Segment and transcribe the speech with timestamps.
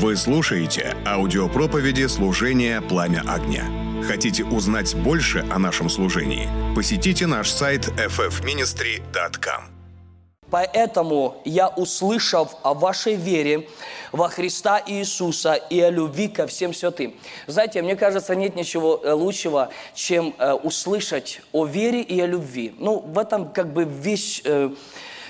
[0.00, 3.64] Вы слушаете аудиопроповеди служения «Пламя огня».
[4.06, 6.48] Хотите узнать больше о нашем служении?
[6.76, 9.64] Посетите наш сайт ffministry.com.
[10.52, 13.68] Поэтому я, услышав о вашей вере
[14.12, 17.14] во Христа Иисуса и о любви ко всем святым.
[17.48, 22.72] Знаете, мне кажется, нет ничего э, лучшего, чем э, услышать о вере и о любви.
[22.78, 24.44] Ну, в этом как бы весь...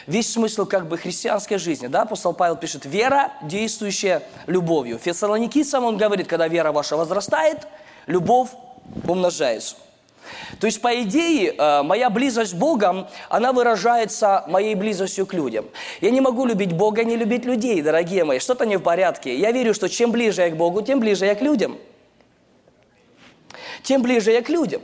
[0.08, 1.86] Весь смысл как бы христианской жизни.
[1.86, 2.02] Да?
[2.02, 4.98] Апостол Павел пишет, вера, действующая любовью.
[4.98, 7.68] Фессалоникийцам он говорит, когда вера ваша возрастает,
[8.06, 8.48] любовь
[9.06, 9.76] умножается.
[10.60, 15.66] То есть, по идее, э, моя близость с Богом, она выражается моей близостью к людям.
[16.00, 18.38] Я не могу любить Бога, не любить людей, дорогие мои.
[18.38, 19.36] Что-то не в порядке.
[19.36, 21.76] Я верю, что чем ближе я к Богу, тем ближе я к людям.
[23.82, 24.80] Тем ближе я к людям.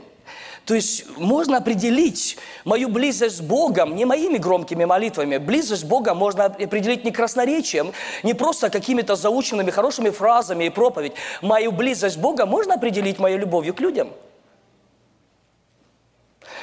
[0.65, 5.37] То есть можно определить мою близость с Богом не моими громкими молитвами.
[5.37, 7.93] Близость с Богом можно определить не красноречием,
[8.23, 11.13] не просто какими-то заученными хорошими фразами и проповедь.
[11.41, 14.11] Мою близость с Богом можно определить моей любовью к людям.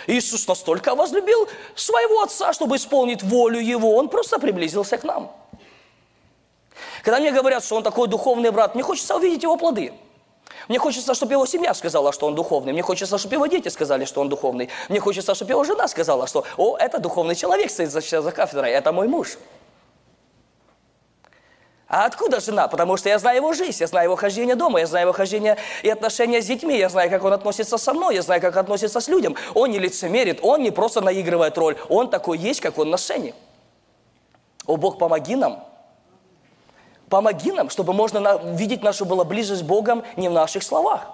[0.09, 3.95] Иисус настолько возлюбил своего Отца, чтобы исполнить волю Его.
[3.95, 5.31] Он просто приблизился к нам.
[7.05, 9.93] Когда мне говорят, что он такой духовный брат, мне хочется увидеть его плоды.
[10.69, 12.73] Мне хочется, чтобы его семья сказала, что он духовный.
[12.73, 14.69] Мне хочется, чтобы его дети сказали, что он духовный.
[14.89, 18.71] Мне хочется, чтобы его жена сказала, что «О, это духовный человек стоит за, за кафедрой,
[18.71, 19.39] это мой муж».
[21.89, 22.69] А откуда жена?
[22.69, 25.59] Потому что я знаю его жизнь, я знаю его хождение дома, я знаю его хождение
[25.83, 28.99] и отношения с детьми, я знаю, как он относится со мной, я знаю, как относится
[28.99, 29.37] с людям.
[29.53, 33.35] Он не лицемерит, он не просто наигрывает роль, он такой есть, как он на сцене.
[34.65, 35.67] О, Бог, помоги нам–
[37.13, 41.11] Помоги нам, чтобы можно видеть нашу была близость с Богом не в наших словах.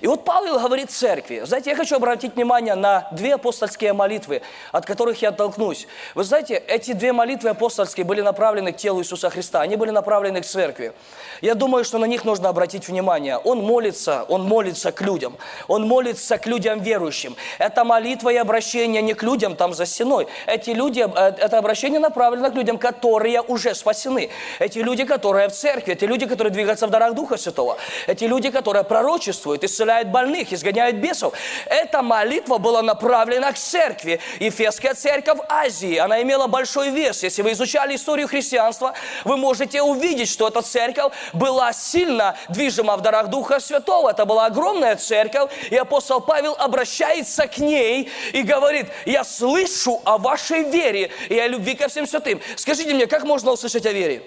[0.00, 1.42] И вот Павел говорит церкви.
[1.44, 5.86] Знаете, я хочу обратить внимание на две апостольские молитвы, от которых я оттолкнусь.
[6.14, 10.40] Вы знаете, эти две молитвы апостольские были направлены к телу Иисуса Христа, они были направлены
[10.40, 10.92] к церкви.
[11.40, 13.38] Я думаю, что на них нужно обратить внимание.
[13.38, 15.36] Он молится, он молится к людям.
[15.66, 17.36] Он молится к людям верующим.
[17.58, 20.28] Это молитва и обращение не к людям там за стеной.
[20.46, 24.30] Эти люди, э, это обращение направлено к людям, которые уже спасены.
[24.60, 27.78] Эти люди, которые в церкви, эти люди, которые двигаются в дарах Духа Святого.
[28.06, 31.34] Эти люди, которые пророчествуют, исцеляют исцеляет больных, изгоняет бесов.
[31.66, 34.20] Эта молитва была направлена к церкви.
[34.38, 37.22] Ефесская церковь Азии, она имела большой вес.
[37.22, 38.94] Если вы изучали историю христианства,
[39.24, 44.10] вы можете увидеть, что эта церковь была сильно движима в дарах Духа Святого.
[44.10, 50.18] Это была огромная церковь, и апостол Павел обращается к ней и говорит, я слышу о
[50.18, 52.40] вашей вере и о любви ко всем святым.
[52.56, 54.22] Скажите мне, как можно услышать о вере?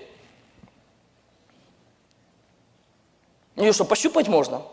[3.55, 4.63] Ее что, пощупать можно?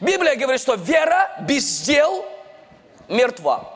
[0.00, 2.24] Библия говорит, что вера без дел
[3.08, 3.74] мертва.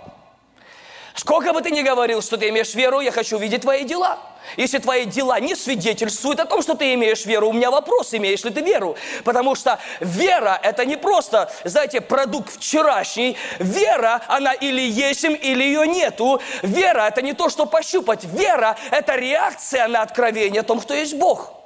[1.14, 4.18] Сколько бы ты ни говорил, что ты имеешь веру, я хочу видеть твои дела.
[4.56, 8.42] Если твои дела не свидетельствуют о том, что ты имеешь веру, у меня вопрос, имеешь
[8.44, 8.96] ли ты веру.
[9.24, 13.36] Потому что вера– это не просто, знаете, продукт вчерашний.
[13.58, 16.40] Вера, она или есть им, или ее нету.
[16.62, 18.24] Вера– это не то, что пощупать.
[18.24, 21.61] Вера– это реакция на откровение о том, кто есть Бог.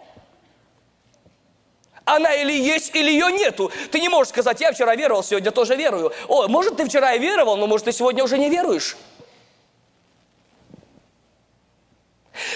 [2.06, 3.72] Она или есть, или ее нету.
[3.90, 6.12] Ты не можешь сказать, я вчера веровал, сегодня тоже верую.
[6.28, 8.96] О, может, ты вчера и веровал, но может, ты сегодня уже не веруешь.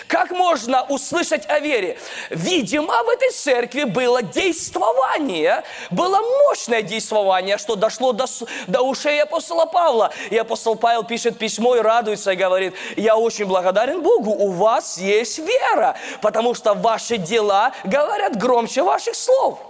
[0.06, 1.98] Как можно услышать о вере?
[2.30, 8.26] Видимо, в этой церкви было действование, было мощное действование, что дошло до,
[8.66, 10.12] до ушей апостола Павла.
[10.30, 14.98] И апостол Павел пишет письмо и радуется, и говорит, я очень благодарен Богу, у вас
[14.98, 19.69] есть вера, потому что ваши дела говорят громче ваших слов.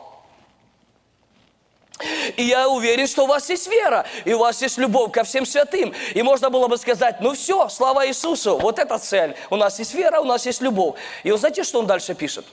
[2.37, 5.44] И я уверен, что у вас есть вера, и у вас есть любовь ко всем
[5.44, 5.94] святым.
[6.15, 9.34] И можно было бы сказать, ну все, слава Иисусу, вот эта цель.
[9.50, 10.97] У нас есть вера, у нас есть любовь.
[11.22, 12.47] И вы знаете, что он дальше пишет?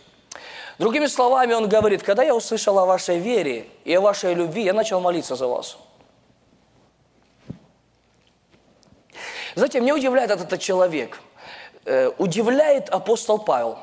[0.78, 4.74] Другими словами, он говорит, когда я услышал о вашей вере и о вашей любви, я
[4.74, 5.78] начал молиться за вас.
[9.56, 11.20] Знаете, мне удивляет этот человек.
[11.86, 13.80] Э, удивляет апостол Павел.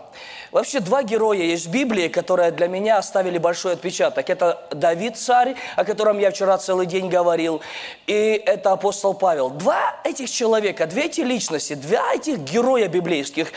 [0.54, 4.30] Вообще два героя есть в Библии, которые для меня оставили большой отпечаток.
[4.30, 7.60] Это Давид царь, о котором я вчера целый день говорил,
[8.06, 9.50] и это апостол Павел.
[9.50, 13.48] Два этих человека, две эти личности, два этих героя библейских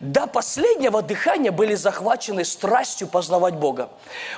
[0.00, 3.88] до последнего дыхания были захвачены страстью познавать Бога.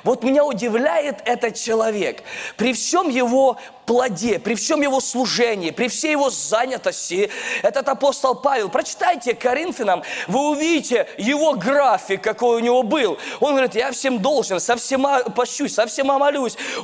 [0.05, 2.23] Вот меня удивляет этот человек.
[2.57, 3.59] При всем его
[3.89, 7.31] плоде, при всем его служении, при всей его занятости,
[7.63, 13.19] этот апостол Павел, прочитайте Коринфянам, вы увидите его график, какой у него был.
[13.41, 16.19] Он говорит, я всем должен, со всема пощусь, со всема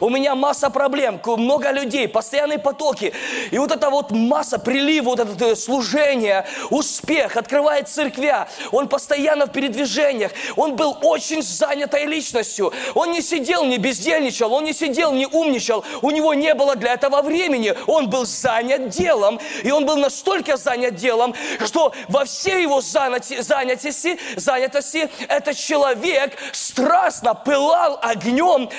[0.01, 3.13] у меня масса проблем, много людей, постоянные потоки.
[3.51, 9.47] И вот эта вот масса, прилив, вот это э, служение, успех, открывает церквя, он постоянно
[9.47, 12.73] в передвижениях, он был очень занятой личностью.
[12.95, 16.95] Он не сидел, не бездельничал, он не сидел, не умничал, у него не было для
[16.95, 17.75] этого времени.
[17.87, 21.35] Он был занят делом, и он был настолько занят делом,
[21.65, 28.71] что во всей его занятости, занятости этот человек страстно пылал огнем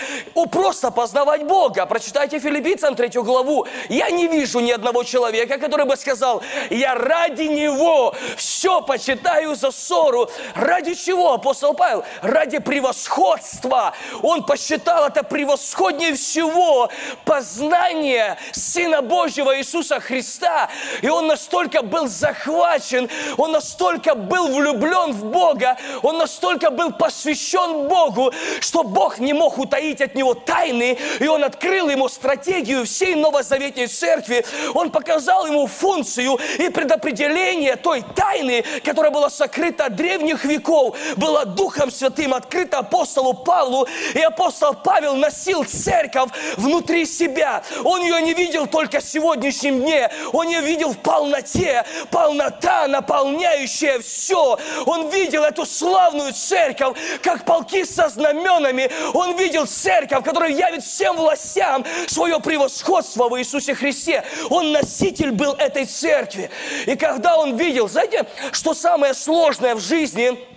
[0.51, 1.85] просто познавать Бога.
[1.85, 3.67] Прочитайте Филиппийцам третью главу.
[3.89, 9.71] Я не вижу ни одного человека, который бы сказал, я ради Него все почитаю за
[9.75, 10.29] ссору.
[10.55, 12.03] Ради чего, апостол Павел?
[12.21, 13.93] Ради превосходства.
[14.21, 16.89] Он посчитал это превосходнее всего
[17.25, 20.69] познание Сына Божьего Иисуса Христа.
[21.01, 27.87] И он настолько был захвачен, он настолько был влюблен в Бога, он настолько был посвящен
[27.87, 33.15] Богу, что Бог не мог утаить от него тайны, и он открыл ему стратегию всей
[33.15, 34.45] новозаветной церкви.
[34.73, 41.45] Он показал ему функцию и предопределение той тайны, которая была сокрыта от древних веков, была
[41.45, 47.63] Духом Святым открыта апостолу Павлу, и апостол Павел носил церковь внутри себя.
[47.83, 53.99] Он ее не видел только в сегодняшнем дне, он ее видел в полноте, полнота, наполняющая
[53.99, 54.57] все.
[54.85, 58.89] Он видел эту славную церковь, как полки со знаменами.
[59.13, 64.23] Он видел церковь, которая явит всем властям свое превосходство в Иисусе Христе.
[64.49, 66.49] Он носитель был этой церкви.
[66.85, 70.37] И когда он видел, знаете, что самое сложное в жизни–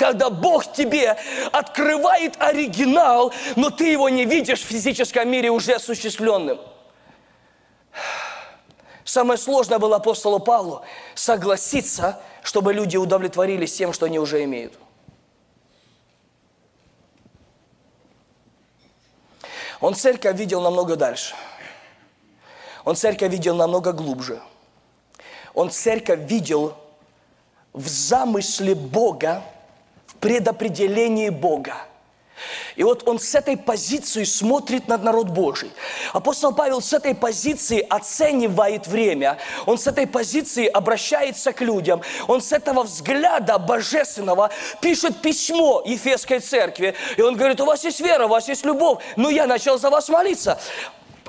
[0.00, 1.14] когда Бог тебе
[1.52, 6.58] открывает оригинал, но ты его не видишь в физическом мире уже осуществленным.
[9.04, 10.82] Самое сложное было апостолу Павлу
[11.14, 14.72] согласиться, чтобы люди удовлетворились тем, что они уже имеют.
[19.82, 21.34] Он церковь видел намного дальше.
[22.86, 24.40] Он церковь видел намного глубже.
[25.52, 26.74] Он церковь видел
[27.72, 29.42] в замысле Бога,
[30.06, 31.74] в предопределении Бога–
[32.76, 35.70] и вот он с этой позиции смотрит на народ Божий.
[36.12, 39.38] Апостол Павел с этой позиции оценивает время.
[39.66, 42.02] Он с этой позиции обращается к людям.
[42.26, 44.50] Он с этого взгляда божественного
[44.80, 46.94] пишет письмо Ефесской церкви.
[47.16, 49.90] И он говорит, у вас есть вера, у вас есть любовь, но я начал за
[49.90, 50.58] вас молиться.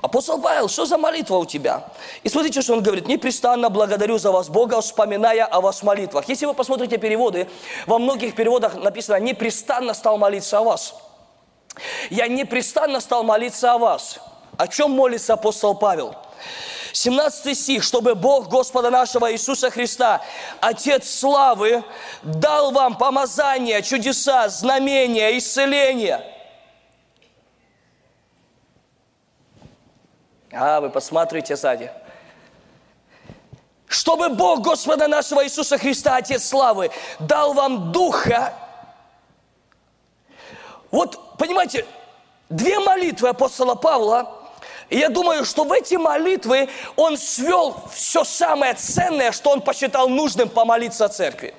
[0.01, 1.83] Апостол Павел, что за молитва у тебя?
[2.24, 3.07] И смотрите, что он говорит.
[3.07, 6.27] Непрестанно благодарю за вас Бога, вспоминая о вас молитвах.
[6.27, 7.48] Если вы посмотрите переводы,
[7.86, 10.95] во многих переводах написано «непрестанно стал молиться о вас».
[12.09, 14.19] Я непрестанно стал молиться о вас.
[14.57, 16.15] О чем молится апостол Павел?
[16.94, 20.21] 17 стих, чтобы Бог Господа нашего Иисуса Христа,
[20.59, 21.83] Отец славы,
[22.24, 26.40] дал вам помазание, чудеса, знамения, исцеление.
[30.53, 31.92] А, вы посмотрите сзади.
[33.88, 38.53] Чтобы Бог Господа нашего Иисуса Христа, Отец славы, дал вам духа.
[40.92, 41.88] Вот Понимаете,
[42.50, 44.31] две молитвы апостола Павла,
[44.92, 50.07] и я думаю, что в эти молитвы он свел все самое ценное, что он посчитал
[50.07, 51.56] нужным помолиться о церкви.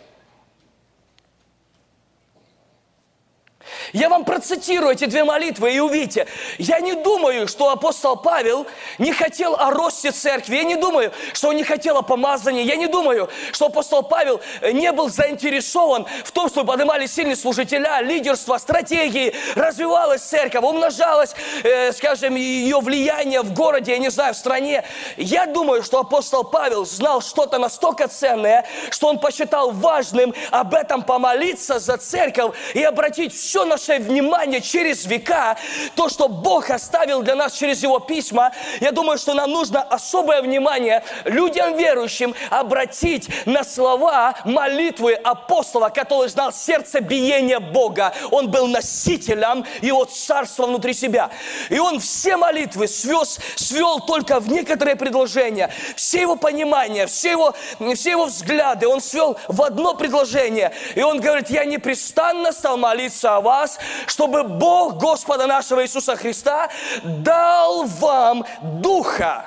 [3.92, 6.26] Я вам процитирую эти две молитвы и увидите.
[6.56, 8.66] Я не думаю, что апостол Павел
[8.98, 10.56] не хотел о росте церкви.
[10.56, 12.64] Я не думаю, что он не хотел о помазании.
[12.64, 18.00] Я не думаю, что апостол Павел не был заинтересован в том, чтобы поднимались сильные служителя,
[18.00, 24.38] лидерство, стратегии, развивалась церковь, умножалось, э, скажем, ее влияние в городе, я не знаю, в
[24.38, 24.84] стране.
[25.18, 31.02] Я думаю, что апостол Павел знал что-то настолько ценное, что он посчитал важным об этом
[31.02, 35.56] помолиться за церковь и обратить все на наше внимание через века,
[35.96, 40.42] то, что Бог оставил для нас через Его письма, я думаю, что нам нужно особое
[40.42, 48.14] внимание людям верующим обратить на слова молитвы апостола, который знал сердце биения Бога.
[48.30, 51.30] Он был носителем Его царства внутри себя.
[51.68, 53.24] И он все молитвы свел,
[53.56, 55.70] свел только в некоторые предложения.
[55.96, 57.54] Все его понимания, все его,
[57.94, 60.72] все его взгляды он свел в одно предложение.
[60.94, 66.16] И он говорит, я непрестанно стал молиться о вас, вас, чтобы Бог Господа нашего Иисуса
[66.16, 66.70] Христа
[67.02, 69.46] дал вам духа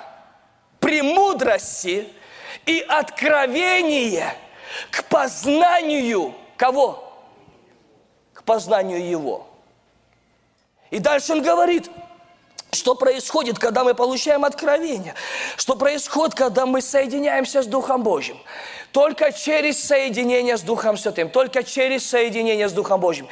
[0.79, 2.07] премудрости
[2.65, 4.35] и откровение
[4.91, 7.13] к познанию кого?
[8.33, 9.47] К познанию Его.
[10.89, 11.89] И дальше он говорит,
[12.75, 15.15] Что происходит, когда мы получаем откровение?
[15.57, 18.37] Что происходит, когда мы соединяемся с Духом Божьим?
[18.91, 23.27] Только через соединение с Духом Святым, только через соединение с Духом Божьим.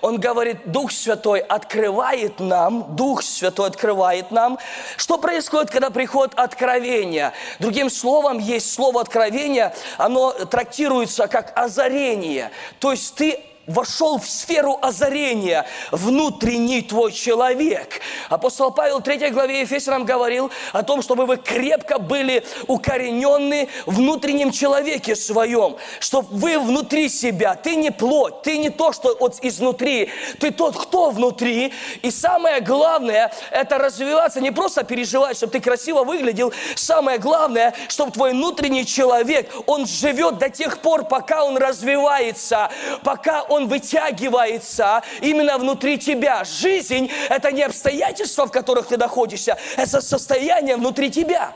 [0.00, 4.58] Он говорит, Дух Святой открывает нам, Дух Святой открывает нам.
[4.96, 7.32] Что происходит, когда приходит откровение?
[7.58, 12.52] Другим словом, есть слово откровение, оно трактируется как озарение.
[12.78, 18.00] То есть ты вошел в сферу озарения внутренний твой человек.
[18.28, 23.96] Апостол Павел в 3 главе Ефесянам говорил о том, чтобы вы крепко были укоренены в
[23.96, 29.36] внутреннем человеке своем, чтобы вы внутри себя, ты не плоть, ты не то, что вот
[29.42, 30.10] изнутри,
[30.40, 31.72] ты тот, кто внутри.
[32.02, 38.12] И самое главное, это развиваться, не просто переживать, чтобы ты красиво выглядел, самое главное, чтобы
[38.12, 42.70] твой внутренний человек, он живет до тех пор, пока он развивается,
[43.02, 46.44] пока он он вытягивается именно внутри тебя.
[46.44, 51.52] Жизнь– это не обстоятельства, в которых ты находишься, это состояние внутри тебя.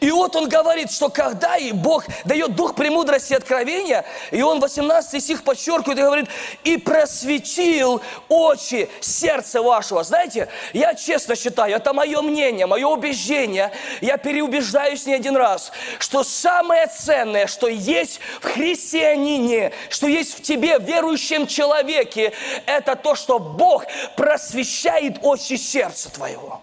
[0.00, 4.60] И вот он говорит, что когда и Бог дает дух премудрости и откровения, и он
[4.60, 6.28] 18 стих подчеркивает и говорит,
[6.64, 10.04] и просветил очи сердца вашего.
[10.04, 16.24] Знаете, я честно считаю, это мое мнение, мое убеждение, я переубеждаюсь не один раз, что
[16.24, 22.32] самое ценное, что есть в христианине, что есть в тебе, верующем человеке,
[22.66, 23.84] это то, что Бог
[24.16, 26.60] просвещает очи сердца твоего.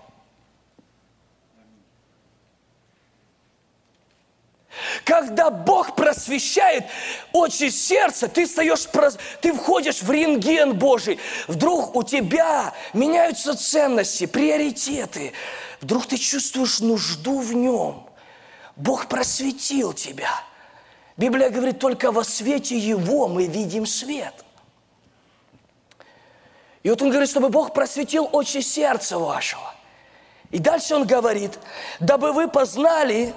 [5.06, 6.86] Когда Бог просвещает
[7.32, 8.88] очи сердца, ты встаешь,
[9.42, 11.20] ты входишь в рентген Божий.
[11.48, 15.34] Вдруг у тебя меняются ценности, приоритеты.
[15.82, 18.08] Вдруг ты чувствуешь нужду в нем.
[18.75, 20.32] Бог просветил тебя.
[21.18, 24.34] Библия говорит, только во свете Его мы видим свет.
[26.82, 29.74] И вот он говорит, чтобы Бог просветил очи сердца вашего.
[30.50, 31.60] И дальше он говорит,
[32.00, 33.34] дабы вы познали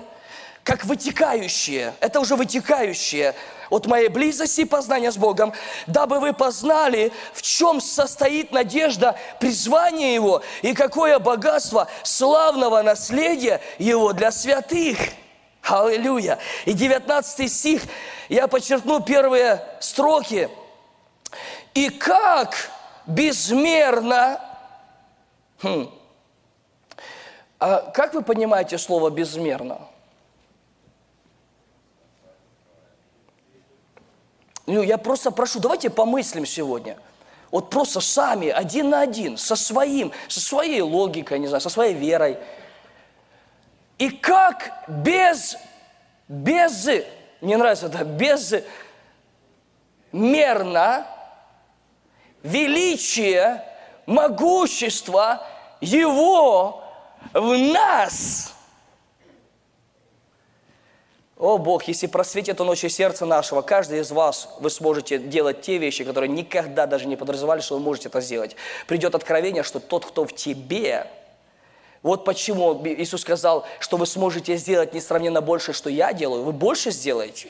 [0.66, 3.36] как вытекающее, это уже вытекающее
[3.70, 5.52] от моей близости и познания с Богом,
[5.86, 14.12] дабы вы познали, в чем состоит надежда призвания Его и какое богатство славного наследия Его
[14.12, 14.98] для святых.
[15.62, 16.40] Аллилуйя.
[16.64, 17.82] И 19 стих,
[18.28, 20.50] я подчеркну первые строки.
[21.74, 22.56] И как
[23.06, 24.40] безмерно...
[25.62, 25.88] Хм,
[27.60, 29.88] а как вы понимаете слово «безмерно»?
[34.66, 36.98] Ну, я просто прошу, давайте помыслим сегодня.
[37.52, 41.94] Вот просто сами, один на один, со своим, со своей логикой, не знаю, со своей
[41.94, 42.38] верой.
[43.98, 45.56] И как без,
[46.26, 46.88] без,
[47.40, 48.04] мне нравится это,
[50.12, 51.06] безмерно
[52.42, 53.64] величие,
[54.06, 55.46] могущество
[55.80, 56.82] Его
[57.32, 58.52] в нас–
[61.36, 65.76] о Бог, если просветит Он очи сердца нашего, каждый из вас, вы сможете делать те
[65.76, 68.56] вещи, которые никогда даже не подразумевали, что вы можете это сделать.
[68.86, 71.06] Придет откровение, что тот, кто в тебе,
[72.02, 76.90] вот почему Иисус сказал, что вы сможете сделать несравненно больше, что я делаю, вы больше
[76.90, 77.48] сделаете.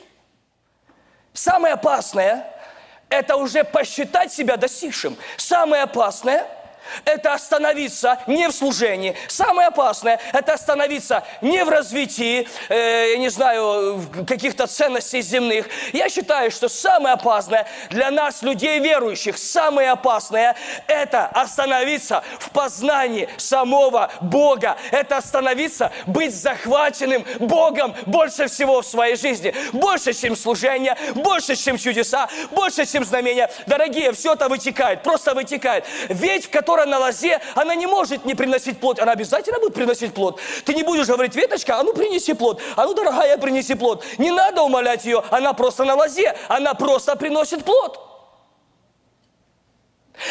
[1.33, 2.53] Самое опасное–
[3.09, 5.17] это уже посчитать себя достигшим.
[5.37, 6.47] Самое опасное–
[7.05, 9.17] это остановиться не в служении.
[9.29, 15.67] Самое опасное– это остановиться не в развитии, э, я не знаю, каких-то ценностей земных.
[15.93, 23.29] Я считаю, что самое опасное для нас, людей верующих, самое опасное– это остановиться в познании
[23.37, 24.77] самого Бога.
[24.91, 29.55] Это остановиться, быть захваченным Богом больше всего в своей жизни.
[29.73, 33.51] Больше, чем служение, больше, чем чудеса, больше, чем знамения.
[33.67, 35.85] Дорогие, все это вытекает, просто вытекает.
[36.09, 39.01] Ведь в котором которая на лозе, она не может не приносить плод.
[39.01, 40.41] Она обязательно будет приносить плод.
[40.65, 42.61] Ты не будешь говорить, Веточка, а ну принеси плод.
[42.77, 44.05] А ну, дорогая, принеси плод.
[44.19, 45.23] Не надо умолять ее.
[45.31, 46.37] Она просто на лозе.
[46.49, 48.01] Она просто приносит плод.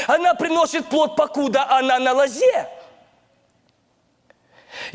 [0.08, 2.68] Она приносит плод, покуда она на лозе.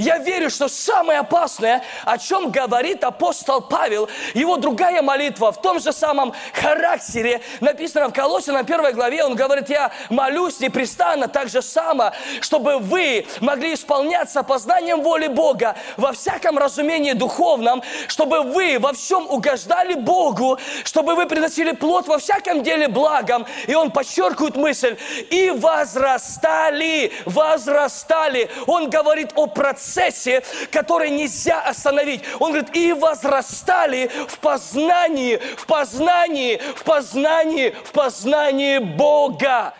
[0.01, 5.79] Я верю, что самое опасное, о чем говорит апостол Павел, его другая молитва в том
[5.79, 11.61] же самом характере, написано в Колосином первой главе, он говорит, я молюсь непрестанно так же
[11.61, 18.95] само, чтобы вы могли исполняться познанием воли Бога во всяком разумении духовном, чтобы вы во
[18.95, 23.45] всем угождали Богу, чтобы вы приносили плод во всяком деле благом.
[23.67, 24.97] И он подчеркивает мысль,
[25.29, 28.49] и возрастали, возрастали.
[28.67, 32.23] Он говорит о процессе процессе, который нельзя остановить.
[32.39, 39.75] Он говорит, и возрастали в познании, в познании, в познании, в познании Бога.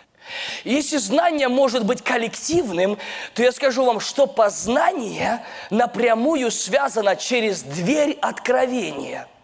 [0.63, 2.97] Если знание может быть коллективным,
[3.33, 9.27] то я скажу вам, что познание напрямую связано через дверь откровения–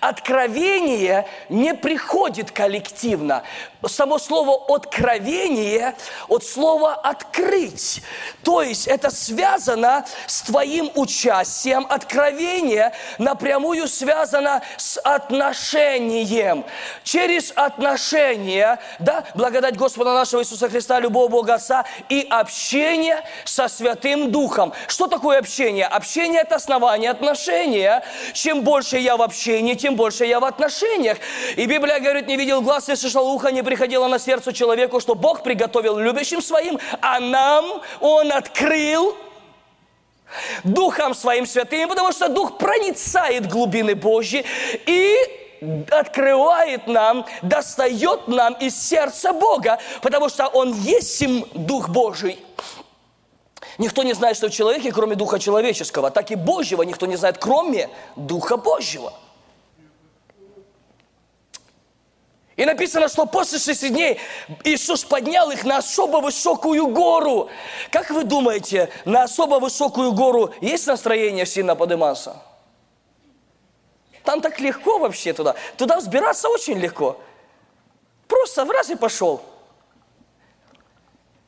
[0.00, 3.42] Откровение не приходит коллективно.
[3.88, 5.94] Само слово «откровение»
[6.28, 8.02] от слова «открыть».
[8.44, 11.86] То есть это связано с твоим участием.
[11.88, 16.64] Откровение напрямую связано с отношением.
[17.04, 24.30] Через отношения, да, благодать Господа нашего Иисуса Христа, любовь Бога Отца и общение со Святым
[24.30, 24.72] Духом.
[24.88, 25.86] Что такое общение?
[25.86, 28.02] Общение– это основание отношения.
[28.34, 31.18] Чем больше я в общении, тем больше я в отношениях.
[31.56, 35.14] И Библия говорит, не видел глаз и слышал ухо, не приходило на сердце человеку, что
[35.14, 39.16] Бог приготовил любящим своим, а нам Он открыл
[40.64, 44.44] Духом Своим Святым, потому что Дух проницает глубины Божьи
[44.86, 45.14] и
[45.88, 52.44] открывает нам, достает нам из сердца Бога, потому что Он есть им Дух Божий.
[53.78, 57.38] Никто не знает, что в человеке, кроме Духа человеческого, так и Божьего никто не знает,
[57.38, 59.12] кроме Духа Божьего.
[62.60, 64.20] И написано, что после шести дней
[64.64, 67.48] Иисус поднял их на особо высокую гору.
[67.90, 72.42] Как вы думаете, на особо высокую гору есть настроение сильно подниматься?
[74.24, 75.54] Там так легко вообще туда.
[75.78, 77.18] Туда взбираться очень легко.
[78.28, 79.40] Просто в раз и пошел.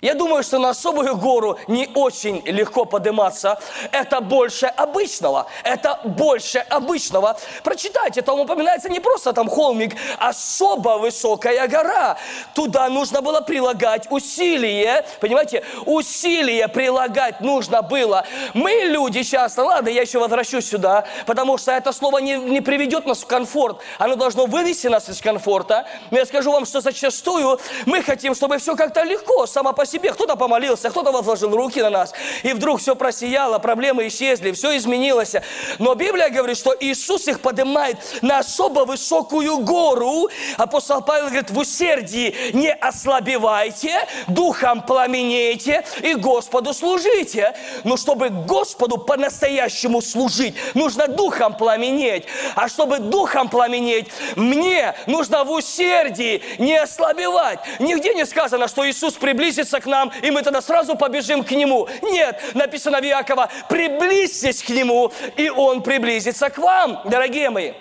[0.02, 3.61] Я думаю, что на особую гору не очень легко подниматься.
[3.92, 5.47] Это больше обычного.
[5.62, 7.38] Это больше обычного.
[7.62, 12.18] Прочитайте, там упоминается не просто там холмик, особо высокая гора.
[12.52, 15.06] Туда нужно было прилагать усилие.
[15.21, 18.26] Понимаете, усилие прилагать нужно было.
[18.54, 23.06] Мы люди часто, ладно, я еще возвращусь сюда, потому что это слово не, не приведет
[23.06, 23.78] нас в комфорт.
[24.00, 25.87] Оно должно вывести нас из комфорта.
[26.11, 30.12] Но я скажу вам, что зачастую мы хотим, чтобы все как-то легко, само по себе
[30.12, 35.34] кто-то помолился, кто-то возложил руки на нас, и вдруг все просияло, проблемы исчезли, все изменилось.
[35.78, 40.30] Но Библия говорит, что Иисус их поднимает на особо высокую гору.
[40.56, 43.94] Апостол Павел говорит, в усердии не ослабевайте,
[44.28, 47.54] духом пламенейте и Господу служите.
[47.84, 52.25] Но чтобы Господу по-настоящему служить, нужно духом пламенеть.
[52.54, 57.61] А чтобы духом пламенеть, мне нужно в усердии не ослабевать.
[57.78, 61.88] Нигде не сказано, что Иисус приблизится к нам, и мы тогда сразу побежим к Нему.
[62.02, 67.73] Нет, написано в Иакова, приблизьтесь к Нему, и Он приблизится к вам, дорогие мои.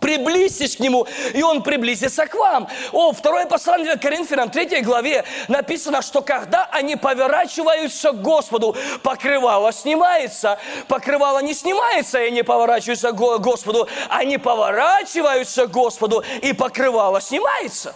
[0.00, 2.68] Приблизьтесь к Нему, и Он приблизится к вам.
[2.92, 9.72] О, второе послание к Коринфянам, третьей главе написано, что когда они поворачиваются к Господу, покрывало
[9.72, 10.58] снимается.
[10.88, 13.88] Покрывало не снимается, и они поворачиваются к Господу.
[14.08, 17.94] Они поворачиваются к Господу, и покрывало снимается.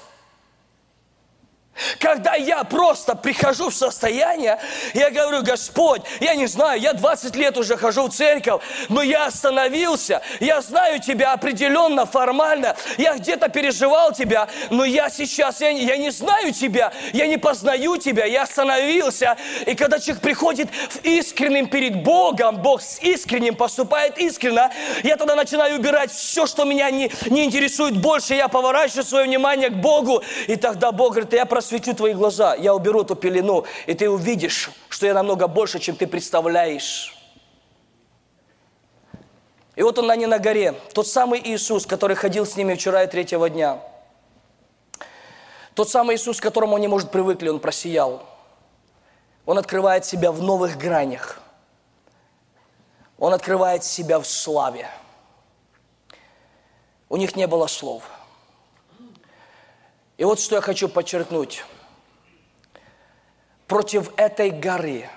[1.99, 4.59] Когда я просто прихожу в состояние,
[4.95, 9.27] я говорю, Господь, я не знаю, я 20 лет уже хожу в церковь, но я
[9.27, 15.97] остановился, я знаю Тебя определенно, формально, я где-то переживал Тебя, но я сейчас, я, я
[15.97, 19.37] не знаю Тебя, я не познаю Тебя, я остановился.
[19.67, 24.71] И когда человек приходит в искренним перед Богом, Бог с искренним поступает искренно,
[25.03, 29.71] я тогда начинаю убирать все, что меня не, не интересует больше, я поворачиваю свое внимание
[29.71, 33.65] к Богу, и тогда Бог говорит, я просвещаю осветю твои глаза, я уберу эту пелену,
[33.87, 37.17] и ты увидишь, что я намного больше, чем ты представляешь.
[39.77, 43.07] И вот он они на горе, тот самый Иисус, который ходил с ними вчера и
[43.07, 43.81] третьего дня.
[45.75, 48.27] Тот самый Иисус, к которому они, может, привыкли, он просиял.
[49.47, 51.41] Он открывает себя в новых гранях.
[53.17, 54.89] Он открывает себя в славе.
[57.09, 58.03] У них не было слов–
[60.21, 61.65] и вот что я хочу подчеркнуть.
[63.67, 65.09] Против этой горы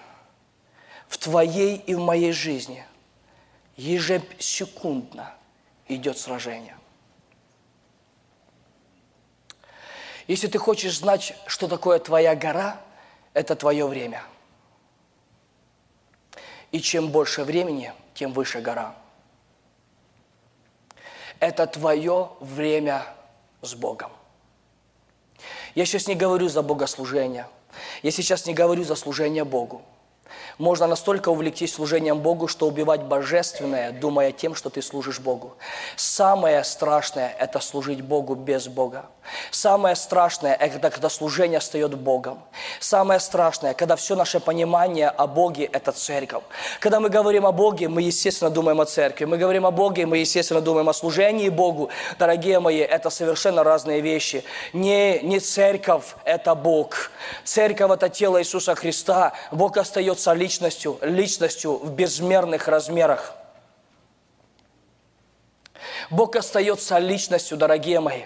[1.09, 2.85] в твоей и в моей жизни
[3.75, 5.33] ежесекундно
[5.89, 6.77] идет сражение.
[10.27, 12.79] Если ты хочешь знать, что такое твоя гора,
[13.33, 14.23] это твое время.
[16.71, 18.95] И чем больше времени, тем выше гора.
[21.41, 23.05] Это твое время
[23.61, 24.09] с Богом.
[25.75, 27.47] Я сейчас не говорю за богослужение.
[28.03, 29.81] Я сейчас не говорю за служение Богу.
[30.57, 35.55] Можно настолько увлектись служением Богу, что убивать божественное, думая тем, что ты служишь Богу.
[35.95, 39.05] Самое страшное– это служить Богу без Бога.
[39.51, 42.39] Самое страшное– это когда служение встает Богом.
[42.79, 46.43] Самое страшное, когда все наше понимание о Боге– это церковь.
[46.79, 49.25] Когда мы говорим о Боге, мы, естественно, думаем о церкви.
[49.25, 51.89] Мы говорим о Боге, мы, естественно, думаем о служении Богу.
[52.19, 54.43] Дорогие мои, это совершенно разные вещи.
[54.73, 57.11] Не, не церковь– это Бог.
[57.43, 59.33] Церковь– это тело Иисуса Христа.
[59.51, 63.35] Бог остается личностью, личностью в безмерных размерах.
[66.09, 68.23] Бог остается личностью, дорогие мои.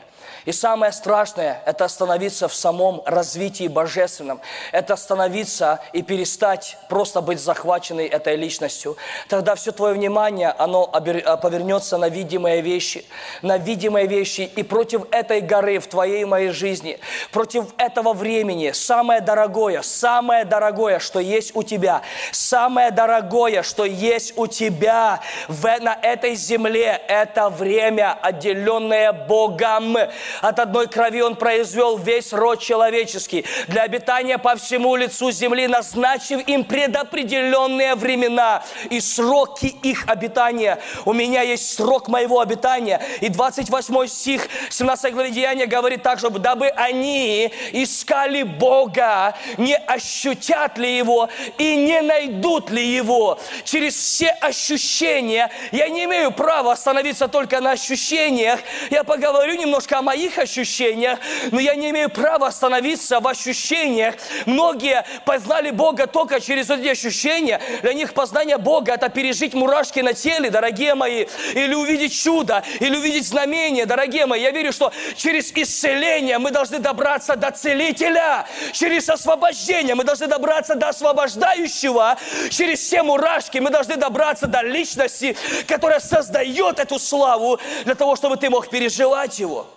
[0.47, 4.39] И самое страшное– это остановиться в самом развитии божественном.
[4.71, 8.95] Это остановиться и перестать просто быть захваченной этой личностью.
[9.27, 13.03] Тогда все твое внимание, оно а, повернется на видимые вещи.
[13.41, 14.49] На видимые вещи.
[14.55, 16.97] И против этой горы в твоей и моей жизни,
[17.33, 24.31] против этого времени, самое дорогое, самое дорогое, что есть у тебя, самое дорогое, что есть
[24.37, 29.97] у тебя в, на этой земле, это время, отделенное Богом.
[30.41, 36.47] От одной крови Он произвел весь род человеческий для обитания по всему лицу земли, назначив
[36.47, 40.79] им предопределенные времена и сроки их обитания.
[41.05, 43.01] У меня есть срок моего обитания.
[43.21, 50.77] И 28 стих 17 главы Деяния говорит так, чтобы дабы они искали Бога, не ощутят
[50.77, 53.39] ли Его и не найдут ли Его.
[53.63, 58.59] Через все ощущения я не имею права остановиться только на ощущениях.
[58.89, 61.19] Я поговорю немножко о моих моих ощущениях,
[61.51, 64.15] но я не имею права остановиться в ощущениях.
[64.45, 67.61] Многие познали Бога только через эти ощущения.
[67.81, 72.95] Для них познание Бога– это пережить мурашки на теле, дорогие мои, или увидеть чудо, или
[72.95, 74.41] увидеть знамение, дорогие мои.
[74.41, 80.75] Я верю, что через исцеление мы должны добраться до целителя, через освобождение мы должны добраться
[80.75, 82.17] до освобождающего,
[82.49, 85.35] через все мурашки мы должны добраться до личности,
[85.67, 89.67] которая создает эту славу для того, чтобы ты мог переживать его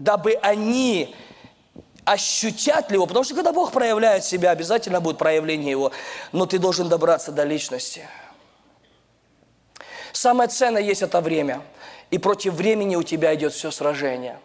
[0.00, 1.14] дабы они
[2.04, 5.92] ощутят ли его, потому что когда Бог проявляет себя, обязательно будет проявление его,
[6.32, 8.08] но ты должен добраться до личности.
[10.12, 11.62] Самое ценное есть это время,
[12.10, 14.40] и против времени у тебя идет все сражение.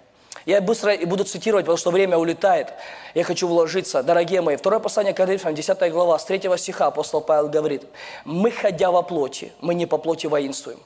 [0.45, 2.71] Я быстро буду цитировать, потому что время улетает.
[3.15, 4.03] Я хочу вложиться.
[4.03, 7.83] Дорогие мои, второе послание к Коринфянам, 10 глава, с 3 стиха апостол Павел говорит,
[8.25, 10.79] «Мы, ходя во плоти, мы не по плоти воинствуем,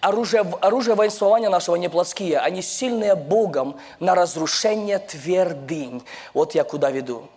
[0.00, 6.02] оружие, оружие воинствования нашего не плотские, они сильные Богом на разрушение твердынь.
[6.32, 7.28] Вот я куда веду.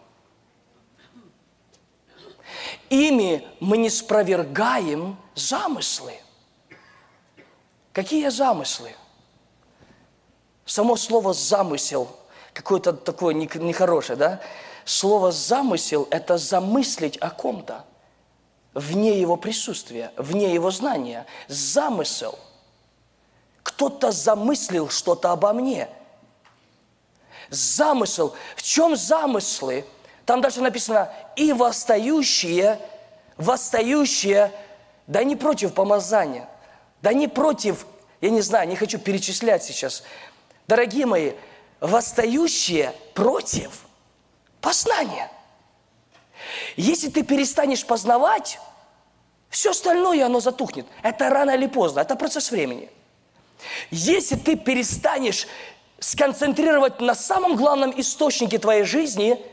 [2.89, 6.13] Ими мы не спровергаем замыслы.
[7.91, 8.91] Какие замыслы?
[10.65, 12.09] Само слово «замысел»
[12.53, 14.41] какое-то такое нехорошее, да?
[14.85, 17.86] Слово «замысел»– это замыслить о ком-то
[18.77, 21.25] вне его присутствия, вне его знания.
[21.47, 22.37] Замысел–
[23.67, 25.89] кто-то замыслил что-то обо мне.
[27.49, 28.33] Замысел.
[28.55, 29.85] В чем замыслы?
[30.25, 32.79] Там даже написано, и восстающие,
[33.35, 34.53] восстающие,
[35.05, 36.49] да не против помазания,
[37.01, 37.85] да не против,
[38.21, 40.03] я не знаю, не хочу перечислять сейчас.
[40.67, 41.33] Дорогие мои,
[41.81, 43.81] восстающие против
[44.61, 45.29] познания.
[46.77, 48.59] Если ты перестанешь познавать,
[49.49, 50.85] все остальное оно затухнет.
[51.03, 52.89] Это рано или поздно, это процесс времени.
[53.89, 55.47] Если ты перестанешь
[55.99, 59.43] сконцентрировать на самом главном источнике твоей жизни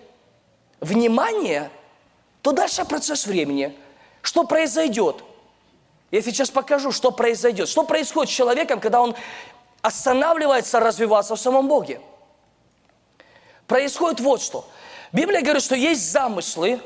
[0.80, 1.70] внимание,
[2.42, 3.74] то дальше процесс времени.
[4.20, 5.24] Что произойдет?
[6.10, 7.68] Я сейчас покажу, что произойдет.
[7.68, 9.14] Что происходит с человеком, когда он
[9.80, 12.00] останавливается развиваться в самом Боге?
[13.66, 14.68] Происходит вот что.
[15.12, 16.80] Библия говорит, что есть замыслы,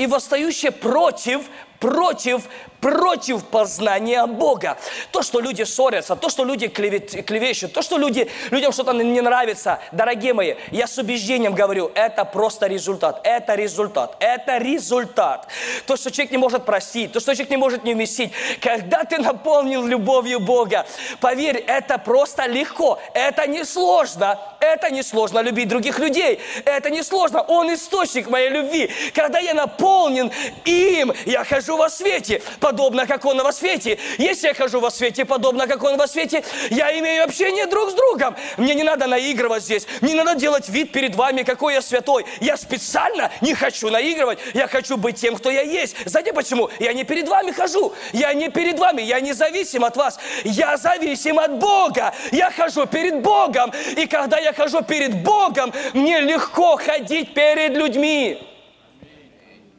[0.00, 1.42] и восстающие против
[1.80, 2.42] против,
[2.80, 4.76] против познания Бога.
[5.10, 9.20] То, что люди ссорятся, то, что люди клевет, клевещут, то, что люди, людям что-то не
[9.20, 15.48] нравится, дорогие мои, я с убеждением говорю, это просто результат, это результат, это результат.
[15.86, 18.32] То, что человек не может простить, то, что человек не может не вместить.
[18.60, 20.86] Когда ты наполнил любовью Бога,
[21.20, 27.02] поверь, это просто легко, это не сложно, это не сложно любить других людей, это не
[27.02, 28.90] сложно, Он источник моей любви.
[29.14, 30.30] Когда я наполнен
[30.66, 33.98] им, я хожу хожу во свете, подобно как Он во свете.
[34.18, 37.94] Если я хожу во свете, подобно как Он во свете, я имею общение друг с
[37.94, 38.36] другом.
[38.56, 42.26] Мне не надо наигрывать здесь, не надо делать вид перед вами, какой я святой.
[42.40, 45.96] Я специально не хочу наигрывать, я хочу быть тем, кто я есть.
[46.06, 46.70] Знаете почему?
[46.80, 50.76] Я не перед вами хожу, я не перед вами, я не зависим от вас, я
[50.76, 52.12] зависим от Бога.
[52.32, 58.49] Я хожу перед Богом, и когда я хожу перед Богом, мне легко ходить перед людьми.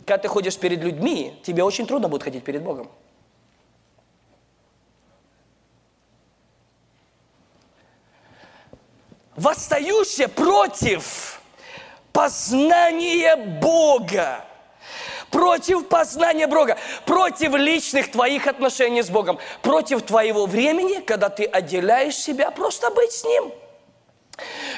[0.05, 2.89] Когда ты ходишь перед людьми, тебе очень трудно будет ходить перед Богом.
[9.35, 11.41] Восстающие против
[12.11, 14.45] познания Бога
[15.31, 22.15] против познания Бога, против личных твоих отношений с Богом, против твоего времени, когда ты отделяешь
[22.15, 23.51] себя просто быть с Ним.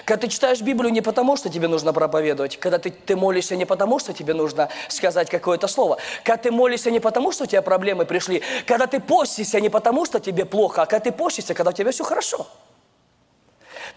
[0.05, 3.65] Когда ты читаешь Библию не потому, что тебе нужно проповедовать, когда ты, ты молишься не
[3.65, 7.61] потому, что тебе нужно сказать какое-то слово, когда ты молишься не потому, что у тебя
[7.61, 11.71] проблемы пришли, когда ты постишься не потому, что тебе плохо, а когда ты постишься, когда
[11.71, 12.47] у тебя все хорошо–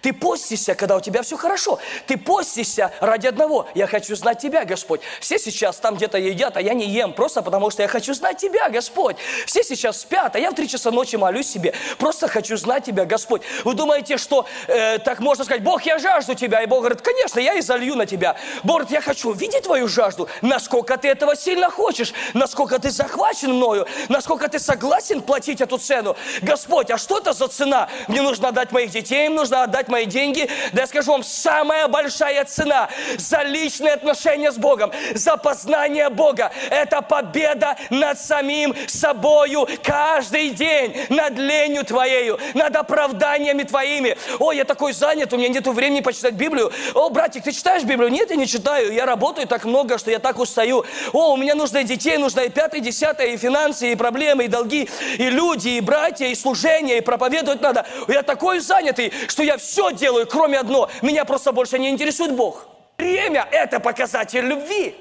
[0.03, 1.79] ты постишься, когда у тебя все хорошо.
[2.07, 3.67] Ты постишься ради одного.
[3.75, 5.01] Я хочу знать Тебя, Господь.
[5.21, 8.39] Все сейчас там где-то едят, а я не ем, просто потому что я хочу знать
[8.39, 9.17] Тебя, Господь.
[9.47, 11.75] Все сейчас спят, а я в три часа ночи молюсь себе.
[11.99, 13.43] Просто хочу знать Тебя, Господь.
[13.65, 16.63] Вы думаете, что э, так можно сказать, Бог, я жажду Тебя.
[16.63, 18.37] И Бог говорит, конечно, я и залью на Тебя.
[18.63, 20.29] Бог говорит, я хочу видеть Твою жажду.
[20.43, 26.17] Насколько ты этого сильно хочешь, насколько ты захвачен мною, насколько ты согласен платить эту цену.
[26.43, 27.89] Господь, а что это за цена?
[28.09, 31.23] Мне нужно отдать моих детей, им нужно отдать отдать мои деньги, да я скажу вам,
[31.23, 38.75] самая большая цена за личные отношения с Богом, за познание Бога, это победа над самим
[38.87, 44.17] собою каждый день, над ленью твоею, над оправданиями твоими.
[44.39, 46.73] О, я такой занят, у меня нет времени почитать Библию.
[46.95, 48.11] О, братик, ты читаешь Библию?
[48.11, 50.85] Нет, я не читаю, я работаю так много, что я так устаю.
[51.13, 54.45] О, у меня нужно и детей, нужно и пятое, и десятое, и финансы, и проблемы,
[54.45, 57.87] и долги, и люди, и братья, и служение, и проповедовать надо.
[58.09, 60.89] Я такой занятый, что я все все делаю, кроме одно.
[61.03, 62.67] Меня просто больше не интересует Бог.
[62.97, 64.97] Время– это показатель любви.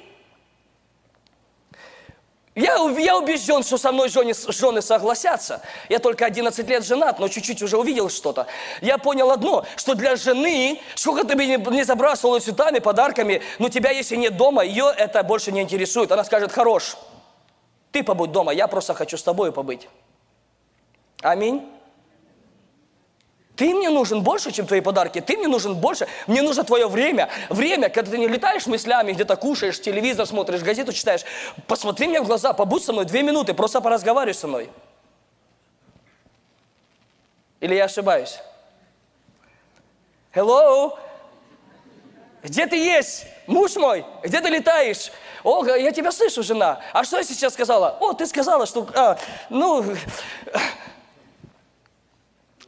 [2.55, 5.61] Я, я убежден, что со мной жены, жены согласятся.
[5.88, 8.47] Я только 11 лет женат, но чуть-чуть уже увидел что-то.
[8.81, 13.91] Я понял одно, что для жены, сколько ты бы не забрасывала цветами, подарками, но тебя,
[13.91, 16.11] если нет дома, ее это больше не интересует.
[16.11, 16.97] Она скажет, хорош,
[17.93, 19.88] ты побудь дома, я просто хочу с тобой побыть.
[21.21, 21.74] Аминь.
[23.56, 25.22] Ты мне нужен больше, чем твои подарки.
[25.22, 26.08] Ты мне нужен больше.
[26.28, 27.30] Мне нужно твое время.
[27.50, 31.22] Время, когда ты не летаешь мыслями, где-то кушаешь, телевизор смотришь, газету читаешь.
[31.68, 34.70] Посмотри мне в глаза, побудь со мной две минуты, просто поразговаривай со мной.
[37.62, 38.39] Или я ошибаюсь?
[40.34, 40.98] Hello?
[42.44, 43.26] Где ты есть?
[43.48, 45.12] Муж мой, где ты летаешь?
[45.44, 46.82] О, я тебя слышу, жена.
[46.91, 47.98] А что я сейчас сказала?
[48.00, 48.88] О, ты сказала, что...
[48.96, 49.18] А,
[49.50, 49.84] ну...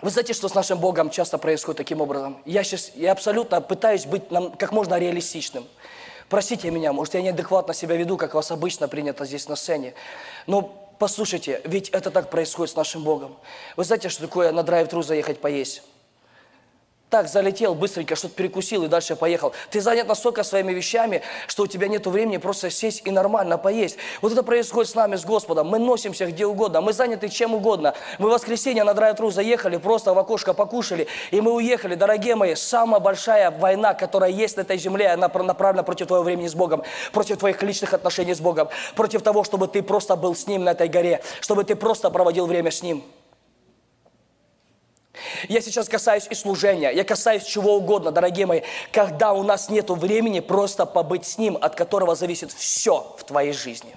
[0.02, 2.38] Вы знаете, что с нашим Богом часто происходит таким образом?
[2.46, 5.66] Я сейчас, я абсолютно пытаюсь быть нам, как можно реалистичным.
[6.30, 9.96] Простите меня, может, я неадекватно себя веду, как вас обычно принято здесь на сцене.
[10.46, 10.62] Но
[11.00, 13.38] послушайте, ведь это так происходит с нашим Богом.
[13.76, 15.82] Вы знаете, что такое на драйв-тру заехать поесть?
[17.10, 19.54] Так, залетел быстренько, что-то перекусил и дальше поехал.
[19.70, 23.96] Ты занят настолько своими вещами, что у тебя нет времени просто сесть и нормально поесть.
[24.22, 25.68] Вот это происходит с нами, с Господом.
[25.68, 27.94] Мы носимся где угодно, мы заняты чем угодно.
[28.20, 31.96] Мы в воскресенье на драйв-тру заехали, просто в окошко покушали, и мы уехали.
[31.96, 36.50] Дорогие мои, самая большая война, которая есть на этой земле, она направлена против твоего времени
[36.50, 40.46] с Богом, против твоих личных отношений с Богом, против того, чтобы ты просто был с
[40.46, 43.02] Ним на этой горе, чтобы ты просто проводил время с Ним.
[45.48, 48.62] Я сейчас касаюсь и служения, я касаюсь чего угодно, дорогие мои,
[48.92, 53.54] когда у нас нет времени просто побыть с Ним, от которого зависит все в твоей
[53.54, 53.96] жизни.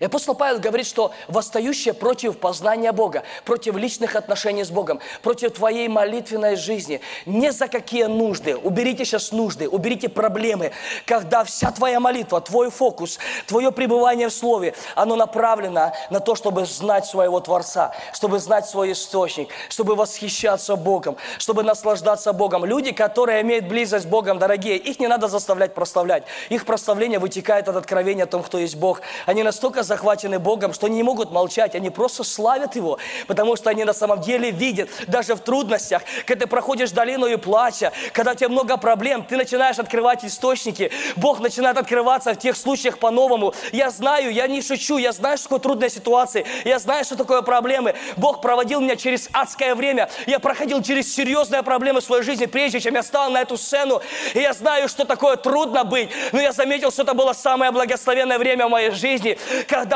[0.00, 5.54] И апостол Павел говорит, что восстающие против познания Бога, против личных отношений с Богом, против
[5.54, 10.72] твоей молитвенной жизни, не за какие нужды, уберите сейчас нужды, уберите проблемы,
[11.06, 16.64] когда вся твоя молитва, твой фокус, твое пребывание в Слове, оно направлено на то, чтобы
[16.66, 22.64] знать своего Творца, чтобы знать свой источник, чтобы восхищаться Богом, чтобы наслаждаться Богом.
[22.64, 26.24] Люди, которые имеют близость с Богом, дорогие, их не надо заставлять прославлять.
[26.50, 29.00] Их прославление вытекает от откровения о том, кто есть Бог.
[29.26, 33.70] Они настолько захвачены Богом, что они не могут молчать, они просто славят Его, потому что
[33.70, 38.32] они на самом деле видят, даже в трудностях, когда ты проходишь долину и плача, когда
[38.32, 43.54] у тебя много проблем, ты начинаешь открывать источники, Бог начинает открываться в тех случаях по-новому.
[43.72, 47.42] Я знаю, я не шучу, я знаю, что такое трудная ситуация, я знаю, что такое
[47.42, 47.94] проблемы.
[48.16, 52.80] Бог проводил меня через адское время, я проходил через серьезные проблемы в своей жизни, прежде
[52.80, 54.02] чем я стал на эту сцену,
[54.34, 58.38] и я знаю, что такое трудно быть, но я заметил, что это было самое благословенное
[58.38, 59.38] время в моей жизни,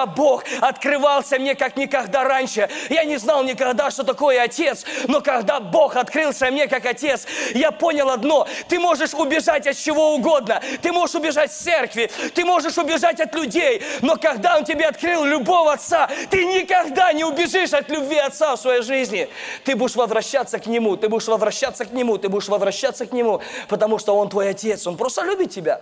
[0.06, 2.68] Бог открывался мне как никогда раньше.
[2.90, 7.70] Я не знал никогда, что такое отец, но когда Бог открылся мне как отец, я
[7.72, 8.46] понял одно.
[8.68, 10.62] Ты можешь убежать от чего угодно.
[10.80, 15.24] Ты можешь убежать с церкви, ты можешь убежать от людей, но когда Он тебе открыл
[15.24, 19.28] любовь Отца, ты никогда не убежишь от любви Отца в своей жизни.
[19.64, 23.40] Ты будешь возвращаться к Нему, ты будешь возвращаться к Нему, ты будешь возвращаться к Нему,
[23.68, 25.80] потому что Он твой Отец, Он просто любит тебя.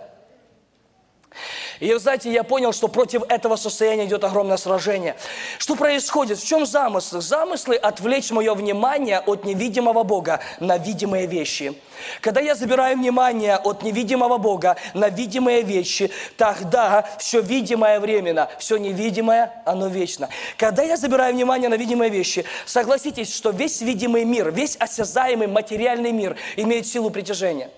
[1.80, 5.16] И, знаете, я понял, что против этого состояния идет огромное сражение.
[5.58, 6.38] Что происходит?
[6.38, 7.20] В чем замысл?
[7.20, 11.74] Замыслы отвлечь мое внимание от невидимого Бога на видимые вещи.
[12.20, 18.76] Когда я забираю внимание от невидимого Бога на видимые вещи, тогда все видимое временно, все
[18.76, 20.28] невидимое, оно вечно.
[20.58, 26.12] Когда я забираю внимание на видимые вещи, согласитесь, что весь видимый мир, весь осязаемый материальный
[26.12, 27.70] мир имеет силу притяжения.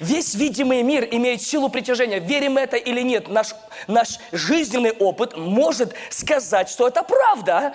[0.00, 2.18] Весь видимый мир имеет силу притяжения.
[2.18, 3.54] Верим это или нет, наш,
[3.86, 7.74] наш жизненный опыт может сказать, что это правда.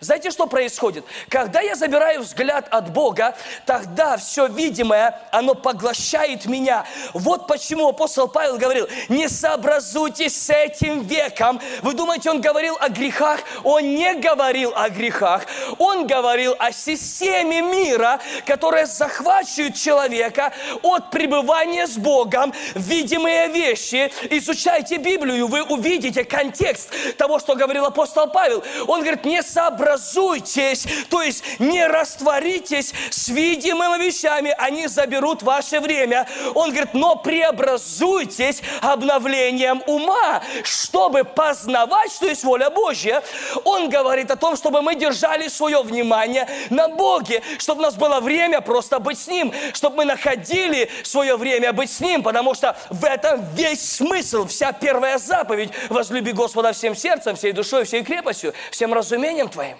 [0.00, 1.04] Знаете, что происходит?
[1.28, 3.36] Когда я забираю взгляд от Бога,
[3.66, 6.86] тогда все видимое, оно поглощает меня.
[7.12, 11.60] Вот почему апостол Павел говорил, не сообразуйтесь с этим веком.
[11.82, 13.40] Вы думаете, он говорил о грехах?
[13.62, 15.42] Он не говорил о грехах.
[15.76, 24.10] Он говорил о системе мира, которая захвачивает человека от пребывания с Богом видимые вещи.
[24.30, 28.64] Изучайте Библию, вы увидите контекст того, что говорил апостол Павел.
[28.86, 35.80] Он говорит, не сообразуйтесь преобразуйтесь, то есть не растворитесь с видимыми вещами, они заберут ваше
[35.80, 36.26] время.
[36.54, 43.22] Он говорит, но преобразуйтесь обновлением ума, чтобы познавать, что есть воля Божья.
[43.64, 48.20] Он говорит о том, чтобы мы держали свое внимание на Боге, чтобы у нас было
[48.20, 52.76] время просто быть с Ним, чтобы мы находили свое время быть с Ним, потому что
[52.90, 58.54] в этом весь смысл, вся первая заповедь– возлюби Господа всем сердцем, всей душой, всей крепостью,
[58.70, 59.76] всем разумением твоим.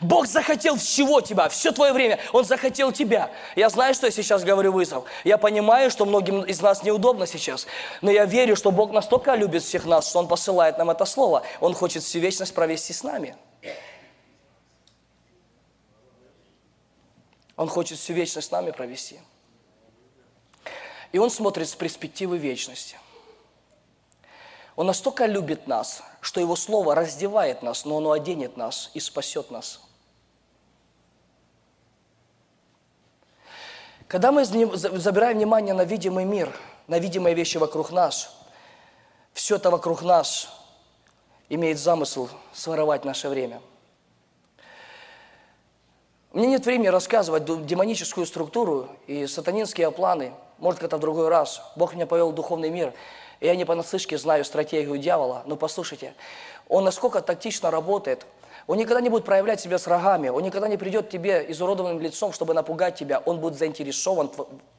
[0.00, 2.18] Бог захотел всего тебя, все твое время.
[2.32, 3.30] Он захотел тебя.
[3.56, 5.04] Я знаю, что я сейчас говорю вызов.
[5.24, 7.66] Я понимаю, что многим из нас неудобно сейчас.
[8.00, 11.42] Но я верю, что Бог настолько любит всех нас, что Он посылает нам это слово.
[11.60, 13.36] Он хочет всю вечность провести с нами.
[17.56, 19.20] Он хочет всю вечность с нами провести.
[21.10, 22.96] И Он смотрит с перспективы вечности.
[24.76, 29.50] Он настолько любит нас, что Его Слово раздевает нас, но Оно оденет нас и спасет
[29.50, 29.80] нас.
[34.08, 36.50] Когда мы забираем внимание на видимый мир,
[36.86, 38.34] на видимые вещи вокруг нас,
[39.34, 40.48] все это вокруг нас
[41.50, 43.60] имеет замысел своровать наше время.
[46.32, 50.32] У меня нет времени рассказывать демоническую структуру и сатанинские планы.
[50.56, 51.60] Может, как-то в другой раз.
[51.76, 52.94] Бог меня повел в духовный мир.
[53.40, 55.42] И я не понаслышке знаю стратегию дьявола.
[55.44, 56.14] Но послушайте,
[56.66, 58.24] он насколько тактично работает–
[58.68, 60.28] он никогда не будет проявлять себя с рогами.
[60.28, 63.22] Он никогда не придет к тебе изуродованным лицом, чтобы напугать тебя.
[63.24, 64.30] Он будет заинтересован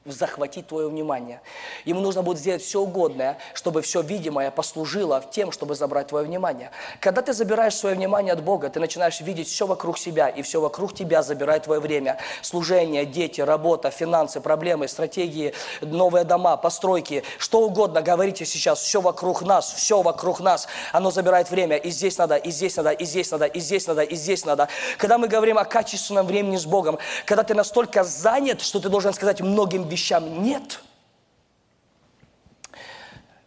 [0.06, 1.42] захватить твое внимание.
[1.86, 6.72] Ему нужно будет сделать все угодное, чтобы все видимое послужило тем, чтобы забрать твое внимание.
[7.00, 10.62] Когда ты забираешь свое внимание от Бога, ты начинаешь видеть все вокруг себя, и все
[10.62, 12.18] вокруг тебя забирает твое время.
[12.42, 19.42] Служение, дети, работа, финансы, проблемы, стратегии, новые дома, постройки, что угодно говорите сейчас, все вокруг
[19.42, 21.78] нас, все вокруг нас, оно забирает время.
[21.78, 24.68] И здесь надо, и здесь надо, и здесь надо, и здесь надо, и здесь надо.
[24.98, 29.14] Когда мы говорим о качественном времени с Богом, когда ты настолько занят, что ты должен
[29.14, 30.80] сказать многим вещам нет.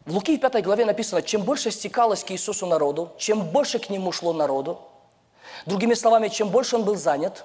[0.05, 3.89] В Луки в 5 главе написано, чем больше стекалось к Иисусу народу, чем больше к
[3.89, 4.81] Нему шло народу,
[5.65, 7.45] другими словами, чем больше Он был занят,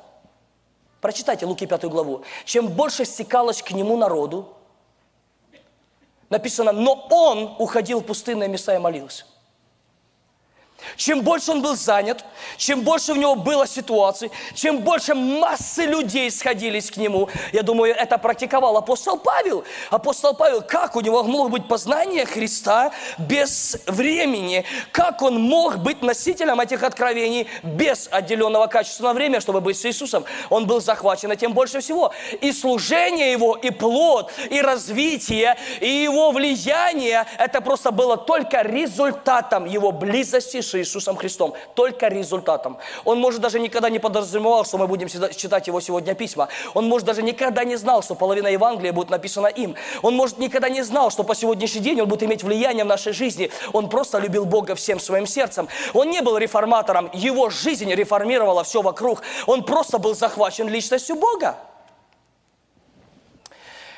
[1.00, 4.56] прочитайте Луки 5 главу, чем больше стекалось к Нему народу,
[6.30, 9.26] написано, но Он уходил в пустынные места и молился.
[10.96, 12.24] Чем больше он был занят,
[12.58, 17.94] чем больше у него было ситуаций, чем больше массы людей сходились к нему, я думаю,
[17.96, 19.64] это практиковал апостол Павел.
[19.90, 24.66] Апостол Павел, как у него могло быть познание Христа без времени?
[24.92, 30.26] Как он мог быть носителем этих откровений без отделенного качественного времени, чтобы быть с Иисусом?
[30.50, 32.14] Он был захвачен этим больше всего.
[32.42, 39.66] И служение его, и плод, и развитие, и его влияние, это просто было только результатом
[39.66, 42.78] его близости с Иисусом Христом, только результатом.
[43.06, 46.50] Он, может, даже никогда не подразумевал, что мы будем читать его сегодня письма.
[46.74, 49.76] Он, может, даже никогда не знал, что половина Евангелия будет написана им.
[50.02, 53.14] Он, может, никогда не знал, что по сегодняшний день он будет иметь влияние в нашей
[53.14, 53.52] жизни.
[53.74, 55.68] Он просто любил Бога всем своим сердцем.
[55.94, 59.22] Он не был реформатором, его жизнь реформировала все вокруг.
[59.46, 61.58] Он просто был захвачен личностью Бога.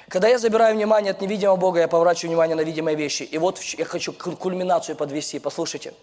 [0.09, 3.21] Когда я забираю внимание от невидимого Бога, я поворачиваю внимание на видимые вещи.
[3.21, 5.37] И вот я хочу кульминацию подвести.
[5.37, 5.93] Послушайте.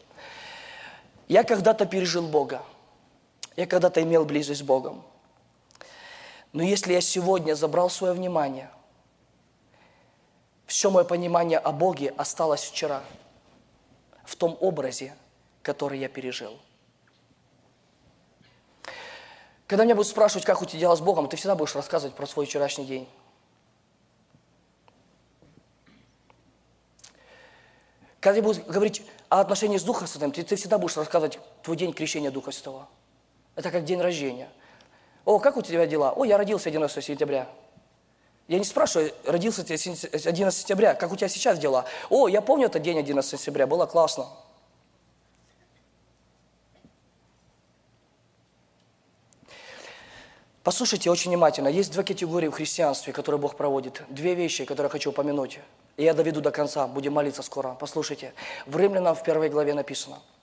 [1.29, 2.63] Я когда-то пережил Бога.
[3.57, 5.05] Я когда-то имел близость с Богом.
[6.53, 8.71] Но если я сегодня забрал свое внимание,
[10.67, 13.03] все мое понимание о Боге осталось вчера,
[14.25, 15.15] в том образе,
[15.63, 16.59] который я пережил.
[19.67, 22.27] Когда меня будут спрашивать, как у тебя дела с Богом, ты всегда будешь рассказывать про
[22.27, 23.09] свой вчерашний день.
[28.21, 31.77] Когда тебе будут говорить, о отношении с Духом Святым, ты, ты всегда будешь рассказывать твой
[31.77, 32.89] день крещения Духа Святого.
[33.55, 34.49] Это как день рождения.
[35.25, 36.13] О, как у тебя дела?
[36.13, 37.49] О, я родился 11 сентября.
[38.49, 41.85] Я не спрашиваю, родился ты 11 сентября, как у тебя сейчас дела?
[42.11, 44.27] О, я помню этот день 11 сентября, было классно.
[50.67, 51.69] Послушайте очень внимательно.
[51.69, 54.03] Есть две категории в христианстве, которые Бог проводит.
[54.09, 55.61] Две вещи, которые хочу упомянуть.
[55.97, 56.89] И я доведу до конца.
[56.89, 57.77] Будем молиться скоро.
[57.79, 58.35] Послушайте.
[58.67, 60.19] В Римлянам в первой главе написано–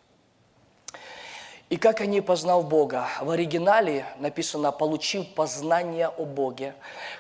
[1.74, 3.07] и как они познал Бога?
[3.19, 6.76] В оригинале написано «получил познание о Боге».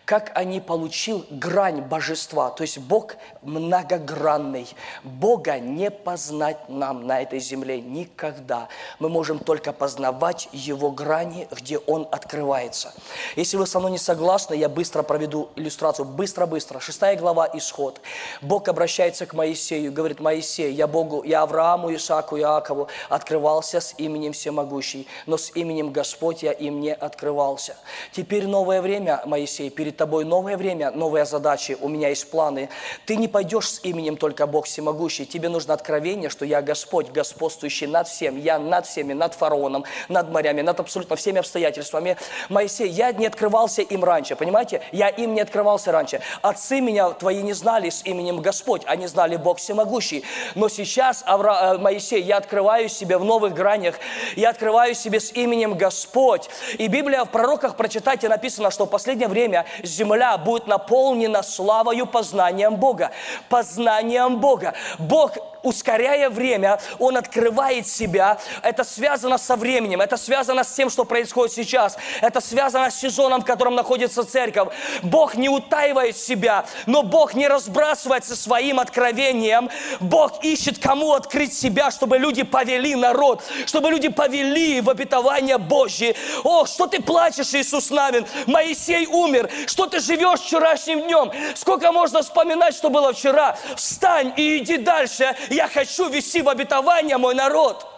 [0.05, 4.67] Как они получил грань божества, то есть Бог многогранный.
[5.03, 8.67] Бога не познать нам на этой земле никогда.
[8.99, 12.93] Мы можем только познавать Его грани, где Он открывается.
[13.35, 16.05] Если вы со мной не согласны, я быстро проведу иллюстрацию.
[16.05, 16.79] Быстро-быстро.
[16.79, 18.01] Шестая глава «Исход».
[18.43, 24.35] Бог обращается к Моисею, говорит, Моисей, я Богу, я Аврааму, Исааку, Иакову открывался с именем
[24.43, 27.77] всемогущий, но с именем Господь я им не открывался.
[28.11, 32.69] Теперь новое время, Моисей, перед тобой новое время, новые задачи, у меня есть планы.
[33.05, 37.87] Ты не пойдешь с именем только Бог всемогущий, тебе нужно откровение, что я Господь, господствующий
[37.87, 42.17] над всем, я над всеми, над фараоном, над морями, над абсолютно всеми обстоятельствами.
[42.49, 44.81] Моисей, я не открывался им раньше, понимаете?
[44.91, 46.19] Я им не открывался раньше.
[46.41, 50.23] Отцы меня твои не знали с именем Господь, они знали Бог всемогущий.
[50.55, 51.75] Но сейчас, Авра...
[51.75, 53.95] Э, Моисей, я открываю себя в новых гранях,
[54.35, 56.49] я открываю себе с именем Господь.
[56.77, 62.75] И Библия в пророках прочитайте написано, что в последнее время земля будет наполнена славою познанием
[62.75, 63.11] Бога.
[63.49, 64.73] Познанием Бога.
[64.99, 68.37] Бог ускоряя время, Он открывает себя.
[68.61, 71.97] Это связано со временем, это связано с тем, что происходит сейчас.
[72.21, 74.73] Это связано с сезоном, в котором находится церковь.
[75.01, 79.69] Бог не утаивает себя, но Бог не разбрасывается своим откровением.
[79.99, 86.15] Бог ищет, кому открыть себя, чтобы люди повели народ, чтобы люди повели в обетование Божье.
[86.43, 88.25] О, что ты плачешь, Иисус Навин?
[88.47, 89.49] Моисей умер.
[89.67, 91.31] Что ты живешь вчерашним днем?
[91.55, 93.57] Сколько можно вспоминать, что было вчера?
[93.75, 95.35] Встань и иди дальше.
[95.53, 97.92] Я хочу вести в обетование мой народ.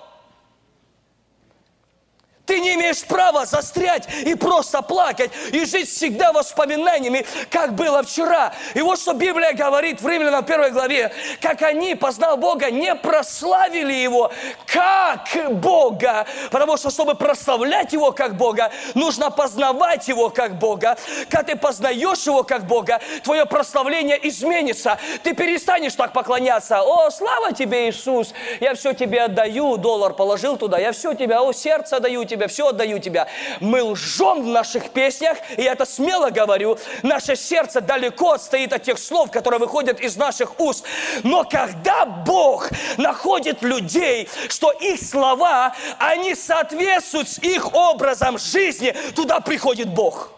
[2.46, 8.54] Ты не имеешь права застрять и просто плакать, и жить всегда воспоминаниями, как было вчера.
[8.74, 13.94] И вот что Библия говорит в Римлянам первой главе, как они, познав Бога, не прославили
[13.94, 14.32] Его
[14.68, 16.28] как Бога.
[16.52, 20.98] Потому что, чтобы прославлять Его как Бога, нужно познавать Его как Бога.
[21.30, 25.00] Когда ты познаешь Его как Бога, твое прославление изменится.
[25.24, 26.82] Ты перестанешь так поклоняться.
[26.82, 31.52] О, слава тебе, Иисус, я все тебе отдаю, доллар положил туда, я все тебе, о,
[31.52, 33.28] сердце даю тебе тебя, все отдаю тебя.
[33.60, 36.78] Мы лжем в наших песнях, и я это смело говорю.
[37.04, 40.86] Наше сердце далеко отстоит от тех слов, которые выходят из наших уст.
[41.24, 49.40] Но когда Бог находит людей, что их слова, они соответствуют с их образом жизни, туда
[49.40, 50.32] приходит Бог.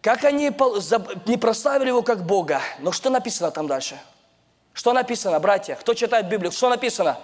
[0.00, 0.50] Как они
[1.26, 2.62] не прославили его как Бога.
[2.78, 3.98] Но что написано там дальше?
[4.78, 5.74] Что написано, братья?
[5.74, 6.52] Кто читает Библию?
[6.52, 7.18] Что написано?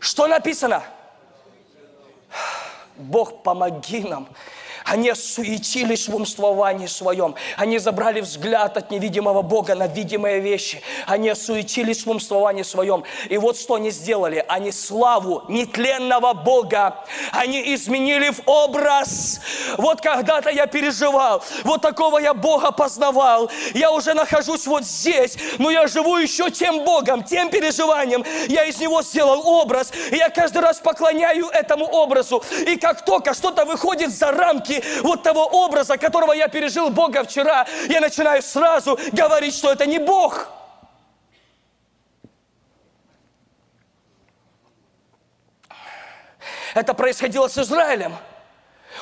[0.00, 0.82] Что написано?
[2.96, 4.30] Бог, помоги нам
[4.84, 7.34] они осуетились в умствовании своем.
[7.56, 10.82] Они забрали взгляд от невидимого Бога на видимые вещи.
[11.06, 13.02] Они осуетились в умствовании своем.
[13.30, 14.44] И вот что они сделали.
[14.46, 19.40] Они славу нетленного Бога, они изменили в образ.
[19.78, 23.50] Вот когда-то я переживал, вот такого я Бога познавал.
[23.72, 28.24] Я уже нахожусь вот здесь, но я живу еще тем Богом, тем переживанием.
[28.48, 32.42] Я из него сделал образ, и я каждый раз поклоняю этому образу.
[32.66, 37.24] И как только что-то выходит за рамки рамки вот того образа, которого я пережил Бога
[37.24, 40.48] вчера, я начинаю сразу говорить, что это не Бог.
[46.74, 48.16] Это происходило с Израилем.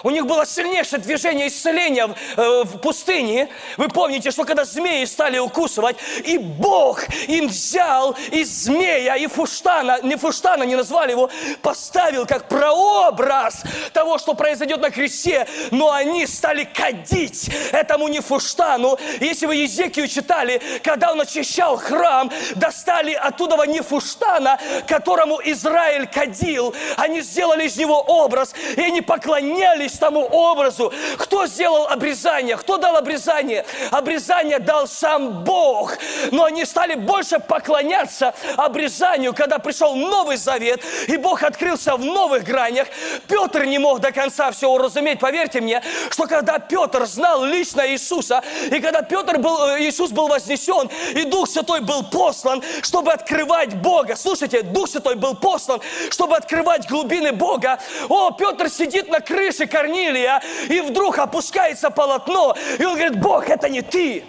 [0.02, 3.48] У них было сильнейшее движение исцеления в, э, в пустыне.
[3.76, 10.00] Вы помните, что когда змеи стали укусывать, и Бог им взял из змея и фуштана,
[10.02, 11.30] не фуштана, не назвали его,
[11.60, 13.62] поставил как прообраз
[13.92, 18.98] того, что произойдет на кресте, но они стали кадить этому не фуштану.
[19.20, 26.74] Если вы Езекию читали, когда он очищал храм, достали оттуда не фуштана, которому Израиль кадил,
[26.96, 30.92] они сделали из него образ, и они поклонялись поклонялись тому образу.
[31.18, 32.56] Кто сделал обрезание?
[32.56, 33.64] Кто дал обрезание?
[33.90, 35.96] Обрезание дал сам Бог.
[36.30, 42.44] Но они стали больше поклоняться обрезанию, когда пришел Новый Завет, и Бог открылся в новых
[42.44, 42.88] гранях.
[43.28, 45.20] Петр не мог до конца все уразуметь.
[45.20, 50.28] Поверьте мне, что когда Петр знал лично Иисуса, и когда Петр был, э, Иисус был
[50.28, 54.16] вознесен, и Дух Святой был послан, чтобы открывать Бога.
[54.16, 55.80] Слушайте, Дух Святой был послан,
[56.10, 57.78] чтобы открывать глубины Бога.
[58.08, 63.68] О, Петр сидит на крыше Корнилия, и вдруг опускается полотно, и он говорит, Бог, это
[63.68, 64.24] не ты.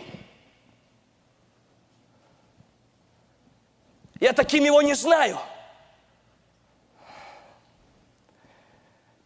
[4.20, 5.38] Я таким его не знаю.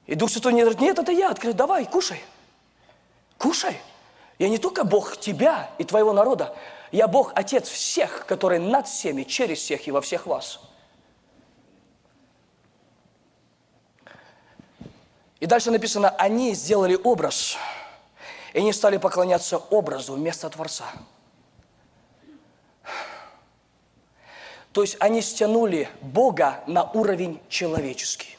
[0.08, 1.30] И Дух Святой мне говорит, нет, это я.
[1.30, 2.20] Открыл, давай, кушай.
[3.38, 3.78] Кушай.
[4.40, 6.56] Я не только Бог тебя и твоего народа,
[6.92, 10.60] я Бог Отец всех, который над всеми, через всех и во всех вас.
[15.40, 17.58] И дальше написано, они сделали образ,
[18.54, 20.86] и они стали поклоняться образу вместо Творца.
[24.74, 28.38] То есть они стянули Бога на уровень человеческий.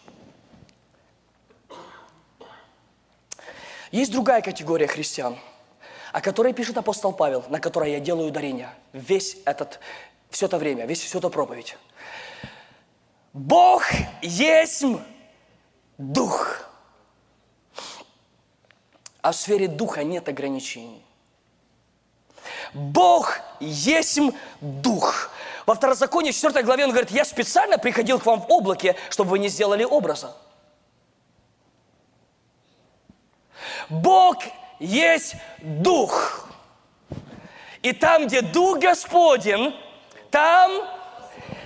[3.91, 5.39] Есть другая категория христиан,
[6.13, 9.81] о которой пишет апостол Павел, на которой я делаю ударение весь этот,
[10.31, 11.77] все это время, весь всю эту проповедь.
[13.33, 13.85] Бог
[14.21, 14.85] есть
[15.97, 16.69] Дух.
[19.29, 21.05] А в сфере Духа нет ограничений.
[22.73, 24.19] Бог есть
[24.63, 25.31] Дух.
[25.67, 29.39] Во Второзаконии, 4 главе, он говорит, я специально приходил к вам в облаке, чтобы вы
[29.39, 30.35] не сделали образа.
[33.91, 34.39] Бог
[34.81, 36.49] есть Дух.
[37.83, 39.79] И там, где Дух Господень,
[40.31, 40.89] там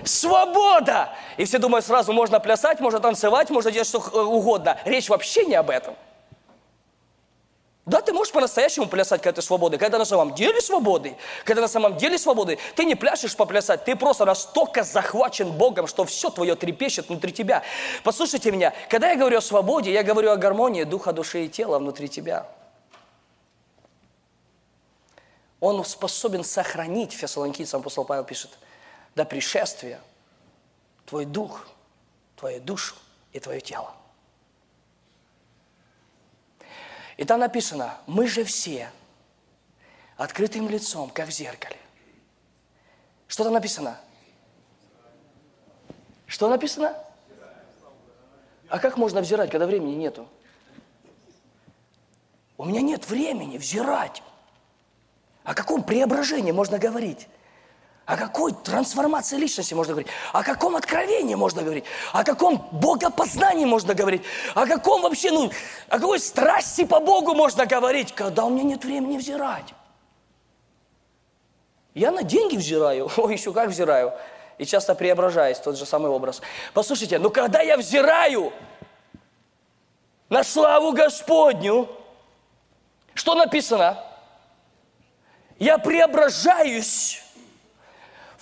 [0.03, 1.15] свобода.
[1.37, 4.77] И все думают сразу, можно плясать, можно танцевать, можно делать что угодно.
[4.83, 5.95] Речь вообще не об этом.
[7.85, 11.67] Да, ты можешь по-настоящему плясать, когда ты свободный, когда на самом деле свободный, когда на
[11.67, 16.55] самом деле свободный, ты не пляшешь поплясать, ты просто настолько захвачен Богом, что все твое
[16.55, 17.61] трепещет внутри тебя.
[18.05, 21.77] Послушайте меня, когда я говорю о свободе, я говорю о гармонии духа, души и тела
[21.77, 22.47] внутри тебя.
[25.59, 28.51] Он способен сохранить, фессалоникийцам апостол Павел пишет,
[29.15, 29.99] до пришествия
[31.05, 31.67] твой дух,
[32.37, 32.95] твою душу
[33.33, 33.93] и твое тело.
[37.17, 38.89] И там написано, мы же все
[40.17, 41.77] открытым лицом, как в зеркале.
[43.27, 43.99] Что там написано?
[46.27, 46.95] Что написано?
[48.69, 50.27] А как можно взирать, когда времени нету?
[52.57, 54.23] У меня нет времени взирать.
[55.43, 57.27] О каком преображении можно говорить?
[58.05, 60.11] О какой трансформации личности можно говорить?
[60.33, 61.85] О каком откровении можно говорить?
[62.11, 64.23] О каком богопознании можно говорить?
[64.55, 65.49] О каком вообще, ну,
[65.87, 69.73] о какой страсти по Богу можно говорить, когда у меня нет времени взирать?
[71.93, 74.13] Я на деньги взираю, ой, еще как взираю.
[74.57, 76.41] И часто преображаюсь, тот же самый образ.
[76.73, 78.51] Послушайте, ну когда я взираю
[80.27, 81.87] на славу Господню,
[83.13, 84.03] что написано?
[85.57, 87.22] Я преображаюсь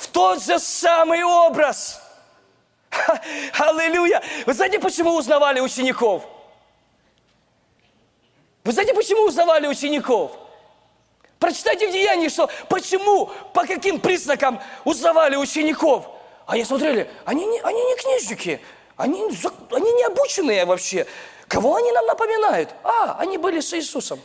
[0.02, 2.02] в тот же самый образ.
[3.60, 4.22] Аллилуйя!
[4.48, 6.24] Вы знаете, почему узнавали учеников?
[8.64, 10.32] Вы знаете, почему узнавали учеников?
[11.38, 16.08] Прочитайте в Деянии, что почему, по каким признакам узнавали учеников.
[16.48, 18.60] Они смотрели, они не, они не книжники,
[18.98, 19.24] они,
[19.72, 21.06] они не обученные вообще.
[21.48, 22.70] Кого они нам напоминают?
[22.84, 24.20] А, они были с Иисусом.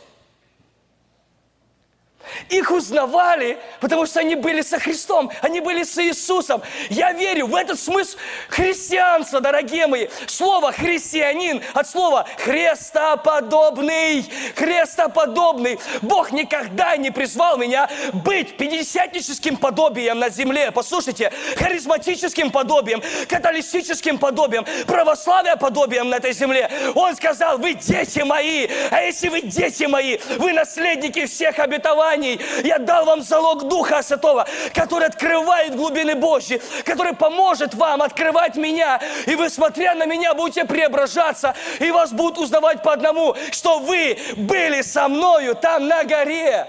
[2.49, 6.61] Их узнавали, потому что они были со Христом, они были с Иисусом.
[6.89, 8.17] Я верю в этот смысл
[8.49, 10.07] христианства, дорогие мои.
[10.27, 14.25] Слово христианин от слова хрестоподобный,
[14.55, 15.79] хрестоподобный.
[16.01, 20.71] Бог никогда не призвал меня быть пятидесятническим подобием на земле.
[20.71, 26.69] Послушайте, харизматическим подобием, католическим подобием, православие подобием на этой земле.
[26.95, 32.39] Он сказал, вы дети мои, а если вы дети мои, вы наследники всех обетований обетований.
[32.63, 38.99] Я дал вам залог Духа Святого, который открывает глубины Божьи, который поможет вам открывать меня.
[39.25, 44.17] И вы, смотря на меня, будете преображаться, и вас будут узнавать по одному, что вы
[44.35, 46.67] были со мною там на горе.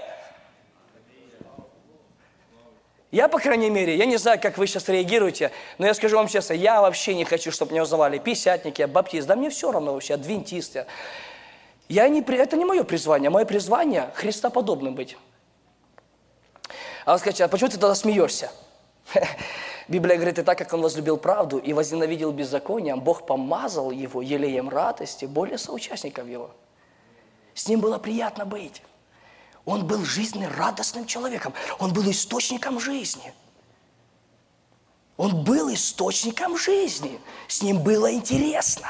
[3.11, 6.27] Я, по крайней мере, я не знаю, как вы сейчас реагируете, но я скажу вам
[6.27, 10.13] честно, я вообще не хочу, чтобы меня узнавали писятники, баптисты, да мне все равно вообще,
[10.13, 10.85] адвентисты.
[11.87, 15.17] Я не, это не мое призвание, мое призвание Христоподобным быть.
[17.09, 18.51] А он скажет, а почему ты тогда смеешься?
[19.87, 24.69] Библия говорит, и так как он возлюбил правду и возненавидел беззаконие, Бог помазал его елеем
[24.69, 26.51] радости более соучастников его.
[27.55, 28.83] С ним было приятно быть.
[29.65, 31.55] Он был жизненно радостным человеком.
[31.79, 33.33] Он был источником жизни.
[35.17, 37.19] Он был источником жизни.
[37.47, 38.87] С ним было интересно.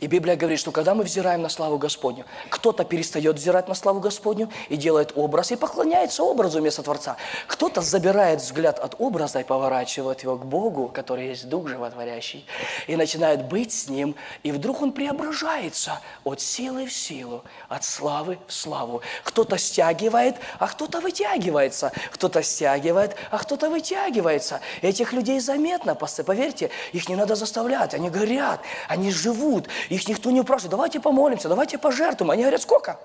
[0.00, 4.00] И Библия говорит, что когда мы взираем на славу Господню, кто-то перестает взирать на славу
[4.00, 7.16] Господню и делает образ, и поклоняется образу вместо Творца.
[7.46, 12.44] Кто-то забирает взгляд от образа и поворачивает его к Богу, который есть Дух Животворящий,
[12.88, 18.38] и начинает быть с Ним, и вдруг он преображается от силы в силу, от славы
[18.48, 19.00] в славу.
[19.22, 21.92] Кто-то стягивает, а кто-то вытягивается.
[22.10, 24.60] Кто-то стягивает, а кто-то вытягивается.
[24.82, 30.42] Этих людей заметно, поверьте, их не надо заставлять, они горят, они живут, их никто не
[30.42, 32.30] спрашивает, давайте помолимся, давайте пожертвуем.
[32.30, 32.98] Они говорят, сколько?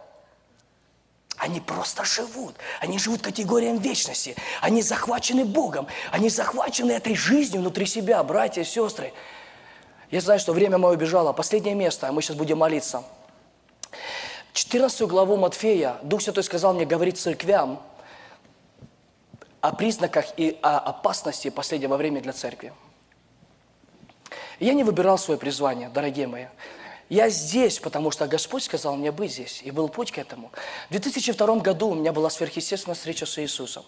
[1.37, 2.55] Они просто живут.
[2.81, 4.35] Они живут категориям вечности.
[4.61, 5.87] Они захвачены Богом.
[6.11, 9.13] Они захвачены этой жизнью внутри себя, братья и сестры.
[10.11, 11.31] Я знаю, что время мое убежало.
[11.31, 13.03] Последнее место, а мы сейчас будем молиться.
[14.53, 17.81] 14 главу Матфея Дух Святой сказал мне говорить церквям
[19.61, 22.73] о признаках и о опасности последнего времени для церкви.
[24.59, 26.45] Я не выбирал свое призвание, дорогие мои.
[27.09, 30.51] Я здесь, потому что Господь сказал мне быть здесь, и был путь к этому.
[30.89, 33.83] В 2002 году у меня была сверхъестественная встреча с Иисусом.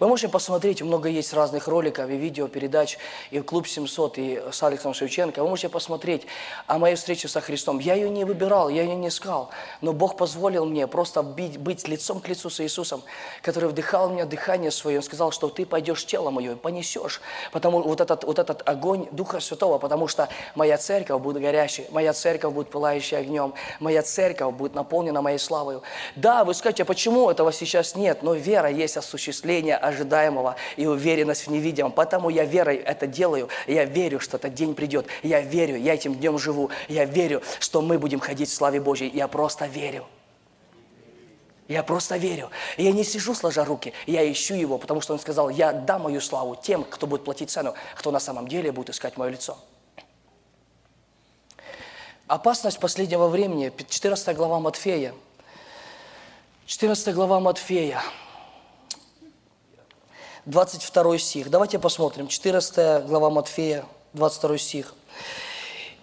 [0.00, 2.98] Вы можете посмотреть, много есть разных роликов и видео, передач,
[3.30, 5.40] и Клуб 700, и с Алексом Шевченко.
[5.40, 6.26] Вы можете посмотреть
[6.66, 7.78] о моей встрече со Христом.
[7.78, 9.50] Я ее не выбирал, я ее не искал,
[9.80, 13.04] но Бог позволил мне просто быть, быть лицом к лицу с Иисусом,
[13.42, 14.96] который вдыхал мне дыхание свое.
[14.96, 17.20] Он сказал, что ты пойдешь тело мое и понесешь,
[17.52, 22.12] потому вот этот, вот этот огонь Духа Святого, потому что моя церковь будет горящей, моя
[22.12, 23.54] церковь будет будет пылающей огнем.
[23.80, 25.80] Моя церковь будет наполнена моей славой.
[26.16, 28.22] Да, вы скажете, а почему этого сейчас нет?
[28.22, 31.92] Но вера есть осуществление ожидаемого и уверенность в невидимом.
[31.92, 33.48] Потому я верой это делаю.
[33.66, 35.06] Я верю, что этот день придет.
[35.22, 36.70] Я верю, я этим днем живу.
[36.88, 39.10] Я верю, что мы будем ходить в славе Божьей.
[39.14, 40.04] Я просто верю.
[41.68, 42.50] Я просто верю.
[42.76, 46.20] Я не сижу сложа руки, я ищу его, потому что он сказал, я дам мою
[46.20, 49.56] славу тем, кто будет платить цену, кто на самом деле будет искать мое лицо.
[52.26, 55.14] Опасность последнего времени, 14 глава Матфея.
[56.64, 58.02] 14 глава Матфея,
[60.46, 61.50] 22 стих.
[61.50, 62.28] Давайте посмотрим.
[62.28, 64.94] 14 глава Матфея, 22 стих.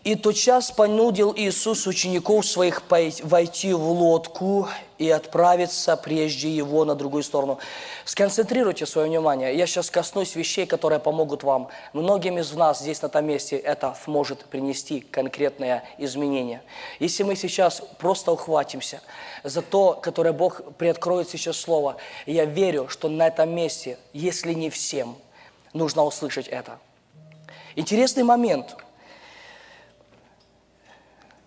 [0.04, 7.22] И тотчас понудил Иисус учеников своих войти в лодку и отправиться прежде его на другую
[7.22, 7.60] сторону.
[8.06, 9.56] Сконцентрируйте свое внимание.
[9.56, 11.68] Я сейчас коснусь вещей, которые помогут вам.
[11.94, 16.64] Многим из нас здесь, на этом месте, это может принести конкретное изменение.
[17.00, 19.02] Если мы сейчас просто ухватимся
[19.44, 24.72] за то, которое Бог приоткроет сейчас Слово, я верю, что на этом месте, если не
[24.72, 25.16] всем,
[25.74, 26.80] нужно услышать это.
[27.76, 28.76] Интересный момент–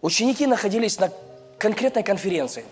[0.04, 1.10] Ученики находились на
[1.56, 2.66] конкретной конференции.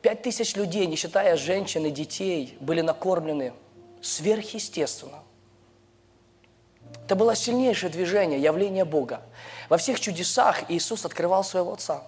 [0.00, 3.52] Пять тысяч людей, не считая женщин и детей, были накормлены
[4.00, 5.18] сверхъестественно.
[7.04, 9.22] Это было сильнейшее движение, явление Бога.
[9.68, 12.04] Во всех чудесах Иисус открывал своего Отца.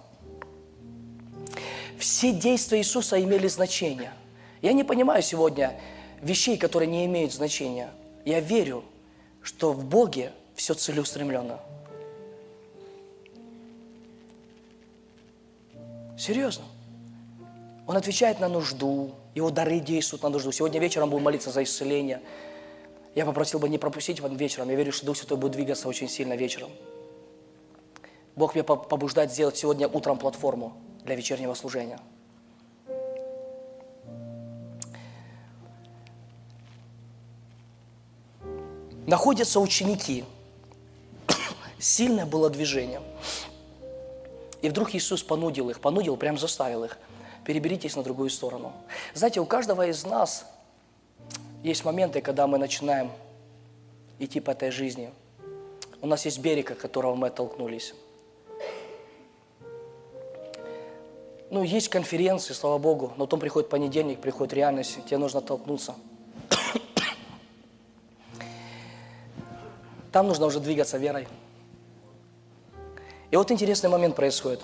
[1.99, 4.13] Все действия Иисуса имели значение.
[4.61, 5.77] Я не понимаю сегодня
[6.21, 7.89] вещей, которые не имеют значения.
[8.23, 8.85] Я верю,
[9.41, 11.59] что в Боге все целеустремленно.
[16.21, 16.65] Серьезно.
[17.87, 20.51] Он отвечает на нужду, его дары действуют на нужду.
[20.51, 22.21] Сегодня вечером будем молиться за исцеление.
[23.15, 24.69] Я попросил бы не пропустить вам вечером.
[24.69, 26.69] Я верю, что Дух Святой будет двигаться очень сильно вечером.
[28.35, 31.99] Бог меня побуждает сделать сегодня утром платформу для вечернего служения.
[39.07, 40.23] Находятся ученики.
[41.79, 43.01] Сильное было движение.
[44.61, 46.97] И вдруг Иисус понудил их, понудил, прям заставил их.
[47.45, 48.73] Переберитесь на другую сторону.
[49.13, 50.45] Знаете, у каждого из нас
[51.63, 53.11] есть моменты, когда мы начинаем
[54.19, 55.11] идти по этой жизни.
[56.01, 57.93] У нас есть берег, от которого мы оттолкнулись.
[61.49, 65.95] Ну, есть конференции, слава Богу, но потом приходит понедельник, приходит реальность, тебе нужно толкнуться.
[70.11, 71.27] Там нужно уже двигаться верой.
[73.31, 74.61] И вот интересный момент происходит.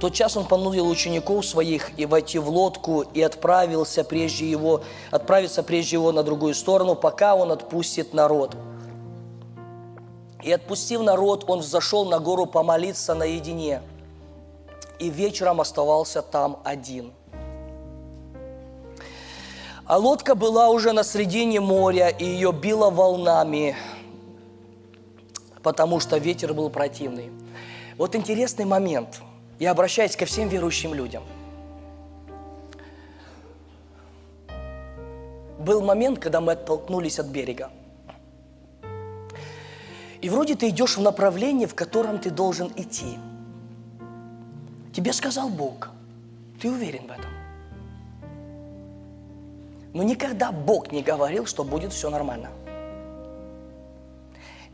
[0.00, 5.62] Тот час он понудил учеников своих и войти в лодку и отправился прежде его, отправиться
[5.62, 8.56] прежде его на другую сторону, пока он отпустит народ.
[10.42, 13.82] И отпустив народ, он взошел на гору помолиться наедине.
[15.00, 17.12] И вечером оставался там один.
[19.84, 23.76] А лодка была уже на середине моря, и ее било волнами–
[25.62, 27.30] потому что ветер был противный.
[27.96, 29.20] Вот интересный момент.
[29.58, 31.22] Я обращаюсь ко всем верующим людям.
[35.58, 37.70] Был момент, когда мы оттолкнулись от берега.
[40.20, 43.18] И вроде ты идешь в направлении, в котором ты должен идти.
[44.92, 45.90] Тебе сказал Бог.
[46.60, 47.30] Ты уверен в этом.
[49.94, 52.50] Но никогда Бог не говорил, что будет все нормально.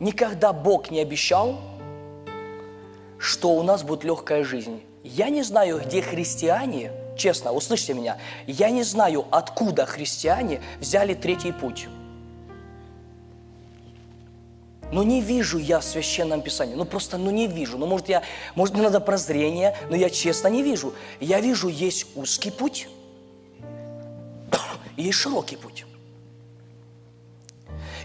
[0.01, 1.61] Никогда Бог не обещал,
[3.19, 4.83] что у нас будет легкая жизнь.
[5.03, 11.53] Я не знаю, где христиане, честно, услышьте меня, я не знаю, откуда христиане взяли третий
[11.53, 11.89] путь.
[14.93, 16.75] Но не вижу я в Священном Писании.
[16.75, 17.79] Ну просто, ну не вижу.
[17.79, 18.23] Ну может, я,
[18.55, 20.95] может, мне надо прозрение, но я честно не вижу.
[21.21, 22.89] Я вижу, есть узкий путь,
[24.97, 25.85] и есть широкий путь.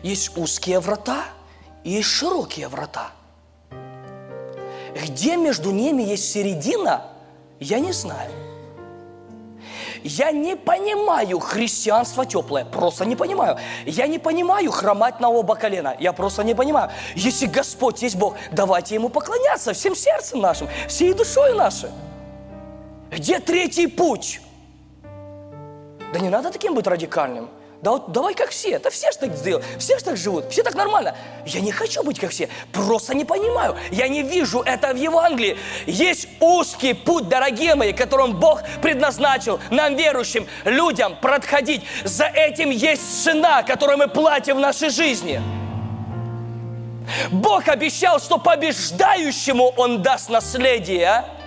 [0.02, 1.26] Есть узкие врата,
[1.84, 3.12] есть широкие врата.
[4.94, 7.06] Где между ними есть середина,
[7.60, 8.32] я не знаю.
[10.04, 13.58] Я не понимаю христианство теплое, просто не понимаю.
[13.86, 16.90] Я не понимаю хромать на оба колена, я просто не понимаю.
[17.16, 21.90] Если Господь есть Бог, давайте Ему поклоняться всем сердцем нашим, всей душой нашей.
[23.12, 24.42] Где третий путь?
[26.14, 27.50] Да не надо таким быть радикальным.
[27.82, 28.78] Да вот давай как все.
[28.80, 29.64] Да все ж так сделали.
[29.78, 30.52] Все ж так живут.
[30.52, 31.16] Все так нормально.
[31.46, 32.50] Я не хочу быть как все.
[32.74, 33.78] Просто не понимаю.
[33.92, 35.58] Я не вижу это в Евангелии.
[35.86, 41.84] Есть узкий путь, дорогие мои, которым Бог предназначил нам, верующим людям, проходить.
[42.04, 45.42] За этим есть цена, которую мы платим в нашей жизни.
[47.32, 51.08] Бог обещал, что побеждающему Он даст наследие.
[51.08, 51.39] А?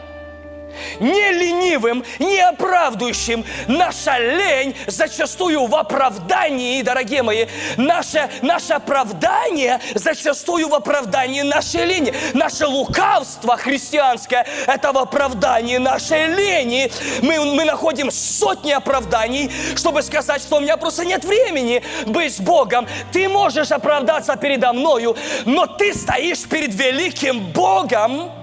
[1.01, 3.45] Не ленивым, не оправдывающим.
[3.69, 7.47] Наша лень зачастую в оправдании, дорогие мои,
[7.77, 12.15] наше, наше оправдание зачастую в оправдании нашей лени.
[12.35, 16.91] Наше лукавство христианское– это в оправдании нашей лени.
[17.23, 22.41] Мы, мы находим сотни оправданий, чтобы сказать, что у меня просто нет времени быть с
[22.41, 22.87] Богом.
[23.13, 28.42] Ты можешь оправдаться передо мною, но ты стоишь перед великим Богом,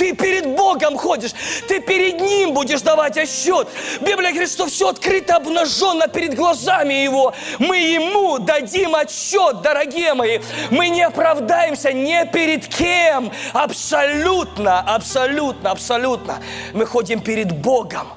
[0.00, 1.32] Ты перед Богом ходишь,
[1.68, 3.68] ты перед Ним будешь давать отсчет.
[4.00, 7.34] Библия говорит, что все открыто, обнаженно перед глазами Его.
[7.58, 10.38] Мы Ему дадим отсчет, дорогие мои.
[10.70, 13.30] Мы не оправдаемся ни перед кем.
[13.52, 16.42] Абсолютно, абсолютно, абсолютно.
[16.72, 18.08] Мы ходим перед Богом.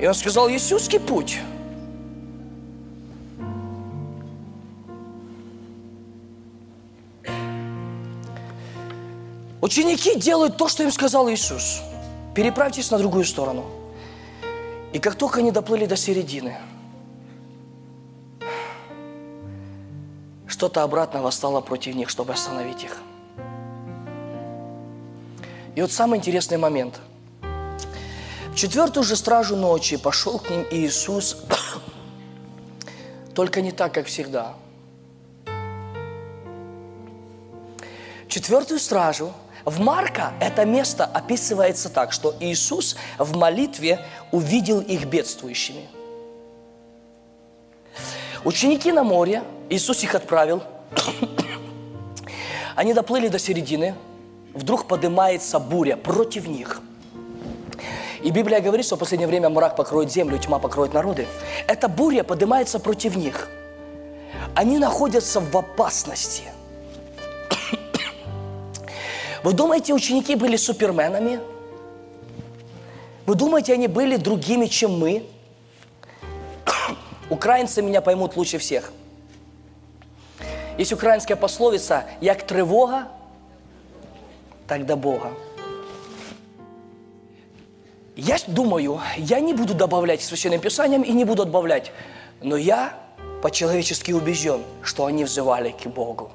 [0.00, 1.36] И Он сказал, Иисусский путь–
[9.64, 11.80] Ученики делают то, что им сказал Иисус.
[12.34, 13.64] Переправьтесь на другую сторону.
[14.92, 16.58] И как только они доплыли до середины,
[20.46, 22.98] что-то обратно восстало против них, чтобы остановить их.
[25.74, 27.00] И вот самый интересный момент.
[27.40, 31.38] В четвертую же стражу ночи пошел к ним Иисус,
[33.34, 34.56] только не так, как всегда.
[38.26, 39.32] В четвертую стражу
[39.64, 45.88] в Марка это место описывается так, что Иисус в молитве увидел их бедствующими.
[48.44, 50.62] Ученики на море, Иисус их отправил.
[52.76, 53.94] Они доплыли до середины,
[54.52, 56.82] вдруг поднимается буря против них.
[58.22, 61.26] И Библия говорит, что в последнее время мрак покроет землю, тьма покроет народы.
[61.66, 63.48] Эта буря поднимается против них.
[64.54, 66.44] Они находятся в опасности.
[69.44, 71.38] Вы думаете, ученики были суперменами?
[73.26, 75.26] Вы думаете, они были другими, чем мы?
[77.28, 78.90] Украинцы меня поймут лучше всех.
[80.78, 83.08] Есть украинская пословица «Як тревога,
[84.66, 85.30] так до Бога».
[88.16, 91.92] Я думаю, я не буду добавлять Священным Писаниям и не буду отбавлять,
[92.40, 92.98] но я
[93.42, 96.30] по-человечески убежден, что они взывали к Богу.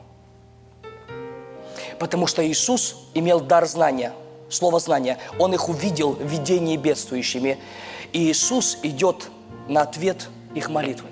[2.00, 4.14] Потому что Иисус имел дар знания,
[4.50, 5.20] слово знания.
[5.38, 7.60] Он их увидел в видении бедствующими.
[8.14, 9.30] И Иисус идет
[9.68, 11.10] на ответ их молитвы.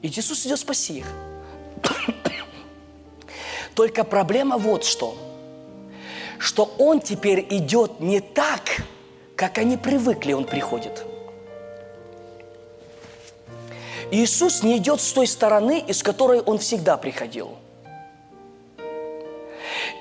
[0.00, 1.12] И Иисус идет спаси их.
[3.74, 5.18] Только проблема вот что.
[6.38, 8.62] Что Он теперь идет не так,
[9.34, 11.04] как они привыкли, Он приходит.
[14.12, 17.56] Иисус не идет с той стороны, из которой Он всегда приходил–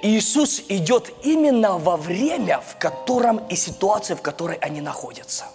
[0.06, 5.46] Иисус идет именно во время, в котором и ситуации, в которой они находятся.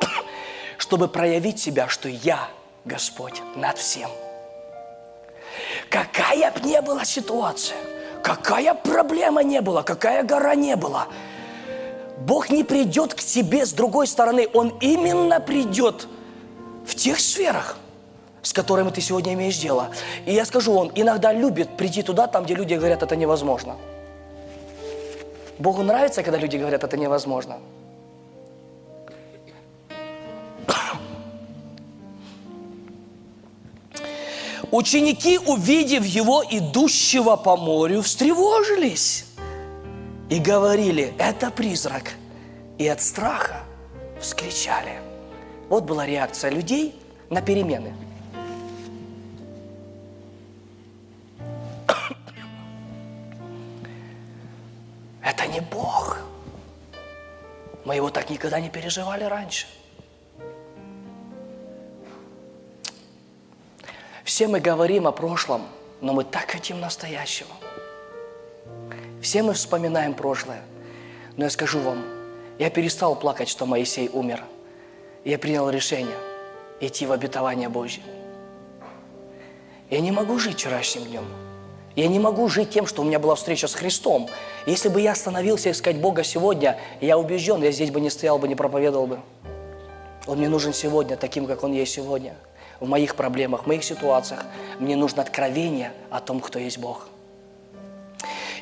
[0.78, 2.48] Чтобы проявить себя, что я
[2.86, 4.08] Господь над всем.
[5.90, 7.76] Какая бы ни была ситуация,
[8.22, 11.08] какая проблема не была, какая гора не была,
[12.20, 14.48] Бог не придет к тебе с другой стороны.
[14.54, 16.08] Он именно придет
[16.86, 17.76] в тех сферах,
[18.48, 19.90] с которыми ты сегодня имеешь дело.
[20.24, 23.76] И я скажу, Он иногда любит прийти туда, там, где люди говорят, это невозможно.
[25.58, 27.58] Богу нравится, когда люди говорят, это невозможно.
[34.70, 39.26] Ученики, увидев его, идущего по морю, встревожились
[40.30, 42.12] и говорили, это призрак.
[42.78, 43.60] И от страха
[44.20, 45.00] вскричали.
[45.68, 46.94] Вот была реакция людей
[47.28, 47.92] на перемены.
[55.28, 56.16] Это не Бог.
[57.84, 59.66] Мы его так никогда не переживали раньше.
[64.24, 65.66] Все мы говорим о прошлом,
[66.00, 67.50] но мы так хотим настоящего.
[69.20, 70.62] Все мы вспоминаем прошлое.
[71.36, 72.02] Но я скажу вам,
[72.58, 74.42] я перестал плакать, что Моисей умер.
[75.26, 76.16] Я принял решение
[76.80, 78.02] идти в обетование Божье.
[79.90, 81.47] Я не могу жить вчерашним днем.
[81.96, 84.28] Я не могу жить тем, что у меня была встреча с Христом.
[84.66, 88.46] Если бы я остановился искать Бога сегодня, я убежден, я здесь бы не стоял бы,
[88.46, 89.20] не проповедовал бы.
[90.26, 92.34] Он мне нужен сегодня, таким, как Он есть сегодня–
[92.80, 94.44] в моих проблемах, в моих ситуациях.
[94.78, 97.08] Мне нужно откровение о том, кто есть Бог.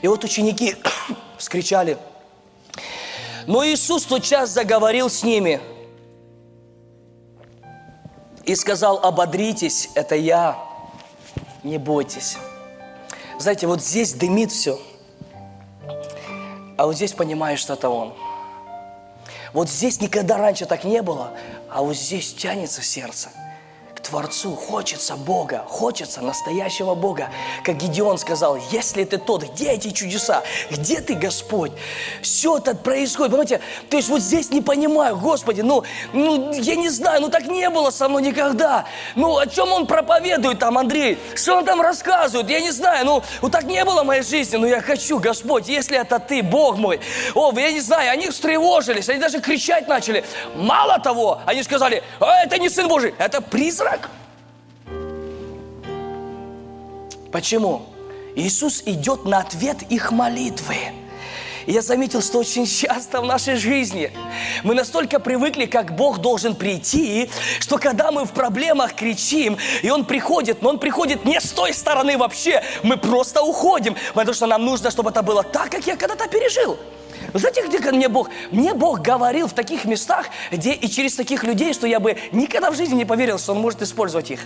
[0.03, 0.77] И вот ученики
[1.39, 1.99] вскричали.
[3.47, 5.61] Но Иисус в тот час заговорил с ними
[8.45, 10.59] и сказал, ободритесь, это я,
[11.63, 12.39] не бойтесь.
[13.39, 14.81] Знаете, вот здесь дымит все,
[16.77, 18.15] а вот здесь понимаешь, что это Он.
[19.53, 21.33] Вот здесь никогда раньше так не было,
[21.71, 23.31] а вот здесь тянется сердце–
[24.07, 27.29] Творцу хочется Бога, хочется настоящего Бога.
[27.65, 30.43] Как Гедеон сказал, если ты тот, где эти чудеса?
[30.71, 31.73] Где ты, Господь?
[32.23, 33.61] Все это происходит, понимаете?
[33.91, 35.83] То есть вот здесь не понимаю, Господи, ну,
[36.13, 38.85] ну, я не знаю, ну так не было со мной никогда.
[39.17, 41.19] Ну, о чем он проповедует там, Андрей?
[41.35, 42.49] Что он там рассказывает?
[42.49, 45.69] Я не знаю, ну, вот так не было в моей жизни, но я хочу, Господь,
[45.69, 47.01] если это ты, Бог мой.
[47.35, 50.25] О, я не знаю, они встревожились, они даже кричать начали.
[50.55, 53.96] Мало того, они сказали, а это не Сын Божий, это призрак.
[57.33, 57.87] Почему?
[58.35, 60.77] Иисус идет на ответ их молитвы.
[61.67, 64.13] Я заметил, что очень часто в нашей жизни
[64.63, 67.29] мы настолько привыкли, как Бог должен прийти,
[67.59, 71.75] что когда мы в проблемах кричим, и Он приходит, но Он приходит не с той
[71.75, 75.97] стороны вообще, мы просто уходим, потому что нам нужно, чтобы это было так, как я
[75.97, 76.79] когда-то пережил.
[77.33, 78.31] Вы знаете, где мне Бог?
[78.51, 82.71] Мне Бог говорил в таких местах, где и через таких людей, что я бы никогда
[82.71, 84.41] в жизни не поверил, что Он может использовать их.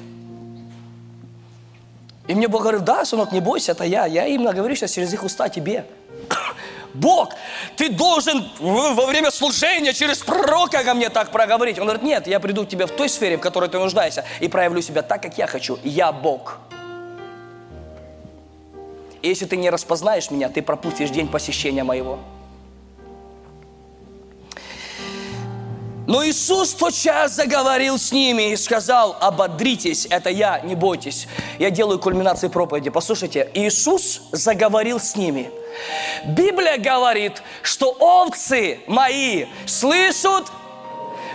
[2.26, 4.06] И мне Бог говорит, да, сынок, не бойся, это я.
[4.06, 5.84] Я именно говорю сейчас через их уста тебе.
[6.94, 7.32] Бог,
[7.76, 11.78] ты должен во время служения через пророка ко мне так проговорить.
[11.78, 14.46] Он говорит, нет, я приду к тебе в той сфере, в которой ты нуждаешься, и
[14.46, 15.78] проявлю себя так, как я хочу.
[15.82, 16.58] Я Бог.
[19.22, 22.20] И если ты не распознаешь меня, ты пропустишь день посещения моего.
[26.06, 31.28] Но Иисус тотчас заговорил с ними и сказал, ободритесь, это я, не бойтесь.
[31.58, 32.90] Я делаю кульминацию проповеди.
[32.90, 35.50] Послушайте, Иисус заговорил с ними.
[36.24, 40.44] Библия говорит, что овцы мои слышат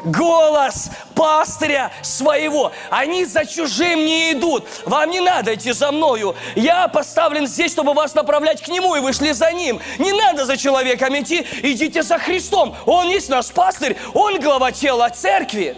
[0.06, 2.72] голос пастыря своего.
[2.90, 4.66] Они за чужим не идут.
[4.86, 6.36] Вам не надо идти за мною.
[6.56, 9.82] Я поставлен здесь, чтобы вас направлять к Нему, и вы шли за Ним.
[9.98, 12.76] Не надо за человеком идти, идите за Христом.
[12.86, 15.78] Он есть наш пастырь, Он глава тела церкви.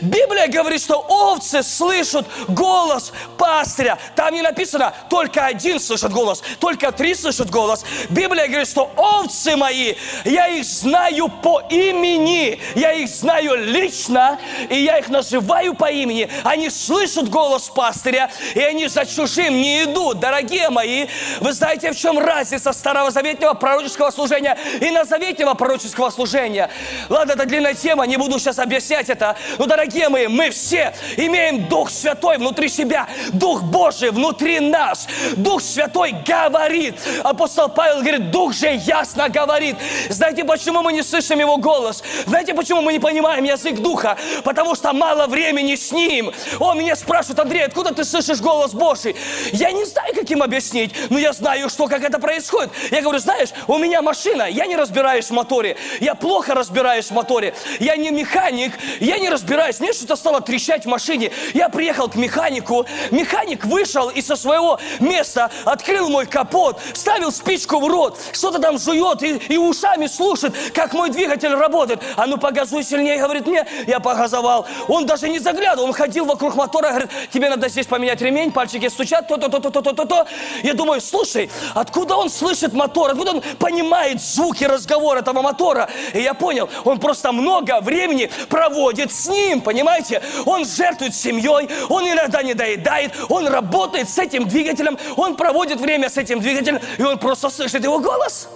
[0.00, 3.98] Библия говорит, что овцы слышат голос пастыря.
[4.14, 7.84] Там не написано, только один слышит голос, только три слышат голос.
[8.10, 9.94] Библия говорит, что овцы мои,
[10.24, 16.30] я их знаю по имени, я их знаю лично, и я их называю по имени.
[16.44, 20.20] Они слышат голос пастыря, и они за чужим не идут.
[20.20, 21.06] Дорогие мои,
[21.40, 26.70] вы знаете, в чем разница старого заветного пророческого служения и новозаветного пророческого служения?
[27.08, 31.66] Ладно, это длинная тема, не буду сейчас объяснять это, но, дорогие мои, мы все имеем
[31.68, 35.08] Дух Святой внутри себя, Дух Божий внутри нас.
[35.36, 36.96] Дух Святой говорит.
[37.22, 39.76] Апостол Павел говорит, Дух же ясно говорит.
[40.10, 42.02] Знаете, почему мы не слышим Его голос?
[42.26, 44.18] Знаете, почему мы не понимаем язык Духа?
[44.44, 46.30] Потому что мало времени с Ним.
[46.60, 49.16] Он меня спрашивает, Андрей, откуда ты слышишь голос Божий?
[49.52, 52.70] Я не знаю, как им объяснить, но я знаю, что, как это происходит.
[52.90, 57.12] Я говорю, знаешь, у меня машина, я не разбираюсь в моторе, я плохо разбираюсь в
[57.12, 61.30] моторе, я не механик, я не разбираюсь упираюсь, мне что-то стало трещать в машине.
[61.54, 67.78] Я приехал к механику, механик вышел и со своего места открыл мой капот, ставил спичку
[67.78, 72.02] в рот, что-то там жует и, и ушами слушает, как мой двигатель работает.
[72.16, 74.66] А ну погазуй сильнее, говорит мне, я погазовал.
[74.88, 78.88] Он даже не заглядывал, он ходил вокруг мотора, говорит, тебе надо здесь поменять ремень, пальчики
[78.88, 80.26] стучат, то-то-то-то-то-то-то.
[80.64, 85.88] Я думаю, слушай, откуда он слышит мотор, откуда он понимает звуки разговора этого мотора?
[86.12, 90.22] И я понял, он просто много времени проводит с ним, понимаете?
[90.46, 96.08] Он жертвует семьей, он иногда не доедает, он работает с этим двигателем, он проводит время
[96.08, 98.48] с этим двигателем, и он просто слышит его голос.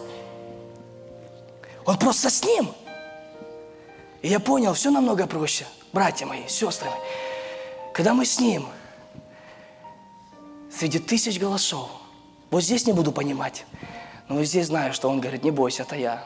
[1.85, 2.73] Он просто с ним.
[4.23, 6.99] И я понял, все намного проще, братья мои, сестры мои.
[7.93, 8.67] Когда мы с ним,
[10.71, 11.89] среди тысяч голосов,
[12.51, 13.65] вот здесь не буду понимать,
[14.29, 16.25] но вот здесь знаю, что он говорит, не бойся, это я.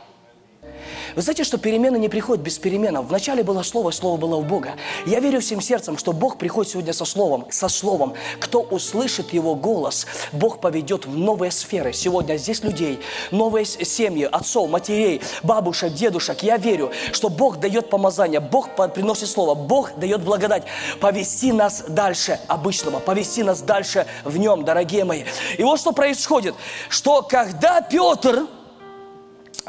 [1.14, 2.98] Вы знаете, что перемены не приходят без перемен.
[3.02, 4.76] Вначале было Слово, Слово было у Бога.
[5.06, 8.14] Я верю всем сердцем, что Бог приходит сегодня со Словом, со Словом.
[8.40, 11.92] Кто услышит Его голос, Бог поведет в новые сферы.
[11.92, 12.98] Сегодня здесь людей,
[13.30, 16.42] новые семьи, отцов, матерей, бабушек, дедушек.
[16.42, 20.64] Я верю, что Бог дает помазание, Бог приносит Слово, Бог дает благодать.
[21.00, 25.24] Повести нас дальше обычного, повести нас дальше в Нем, дорогие мои.
[25.58, 26.54] И вот что происходит,
[26.88, 28.46] что когда Петр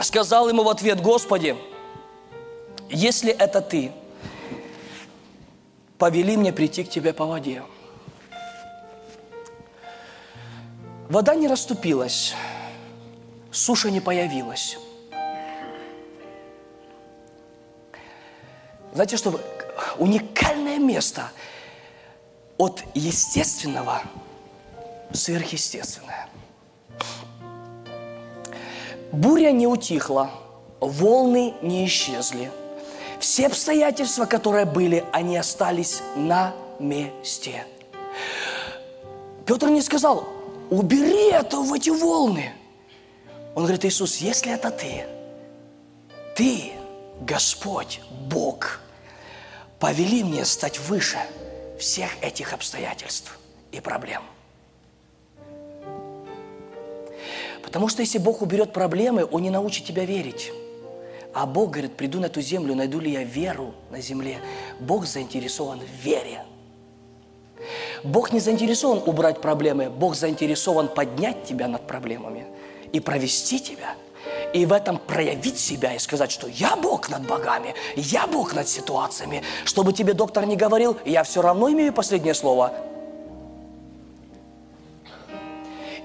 [0.02, 1.56] сказал ему в ответ, Господи,
[2.90, 3.92] если это Ты,
[5.98, 7.64] повели мне прийти к Тебе по воде.
[11.10, 12.34] Вода не расступилась,
[13.52, 14.78] суша не появилась.
[18.94, 19.40] Знаете, что
[19.98, 21.32] уникальное место
[22.58, 24.02] от естественного
[25.12, 26.28] сверхъестественное.
[29.14, 30.32] Буря не утихла,
[30.80, 32.52] волны не исчезли.
[33.20, 37.64] Все обстоятельства, которые были, они остались на месте.
[39.46, 40.28] Петр не сказал,
[40.72, 42.54] убери это в эти волны.
[43.54, 45.06] Он говорит, Иисус, если это ты,
[46.36, 46.72] ты,
[47.22, 48.80] Господь, Бог,
[49.80, 51.20] повели мне стать выше
[51.80, 53.38] всех этих обстоятельств
[53.72, 54.24] и проблем.
[57.64, 60.52] Потому что если Бог уберет проблемы, Он не научит тебя верить.
[61.34, 64.38] А Бог говорит, приду на эту землю, найду ли я веру на земле.
[64.80, 66.44] Бог заинтересован в вере.
[68.04, 72.46] Бог не заинтересован убрать проблемы, Бог заинтересован поднять тебя над проблемами
[72.92, 73.96] и провести тебя.
[74.54, 78.68] И в этом проявить себя и сказать, что я Бог над богами, я Бог над
[78.68, 79.42] ситуациями.
[79.66, 82.74] Чтобы тебе доктор не говорил, я все равно имею последнее слово.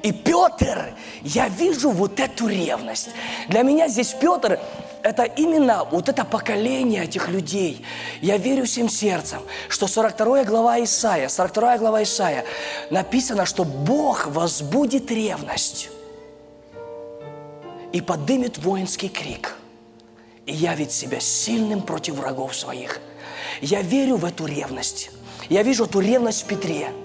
[0.03, 3.11] И Петр, я вижу вот эту ревность.
[3.49, 4.61] Для меня здесь Петр–
[5.03, 7.85] это именно вот это поколение этих людей.
[8.21, 12.45] Я верю всем сердцем, что 42 глава Исаия, 42 глава Исаия
[12.91, 15.91] написано, что Бог возбудит ревность
[17.93, 19.57] и подымет воинский крик
[20.47, 23.01] и явит себя сильным против врагов своих.
[23.61, 25.11] Я верю в эту ревность.
[25.49, 26.93] Я вижу эту ревность в Петре–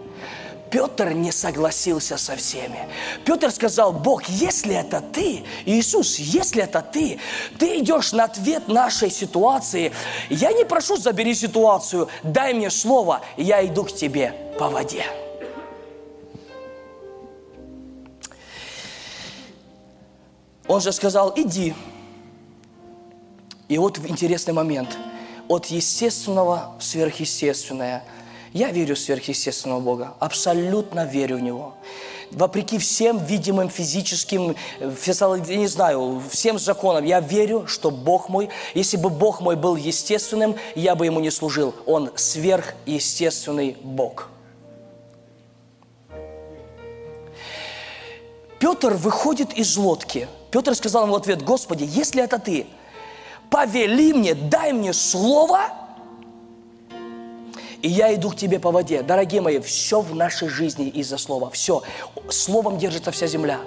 [0.74, 2.89] Петр не согласился со всеми.
[3.26, 7.19] Петр сказал, Бог, если это ты, Иисус, если это ты,
[7.59, 9.93] ты идешь на ответ нашей ситуации,
[10.32, 15.05] я не прошу, забери ситуацию, дай мне слово, я иду к тебе по воде.
[20.67, 21.76] Он же сказал, иди.
[23.67, 24.97] И вот интересный момент.
[25.47, 28.03] От естественного в сверхъестественное–
[28.53, 31.73] я верю в сверхъестественного Бога, абсолютно верю в Него.
[32.31, 38.97] Вопреки всем видимым физическим, я не знаю, всем законам, я верю, что Бог мой, если
[38.97, 41.75] бы Бог мой был естественным, я бы Ему не служил.
[41.85, 44.29] Он сверхъестественный Бог.
[48.59, 50.27] Петр выходит из лодки.
[50.49, 52.65] Петр сказал ему в ответ, Господи, если это Ты,
[53.49, 55.73] повели мне, дай мне слово–
[57.84, 59.03] и я иду к тебе по воде.
[59.03, 61.49] Дорогие мои, все в нашей жизни из-за слова.
[61.51, 61.84] Все.
[62.29, 63.59] Словом держится вся земля.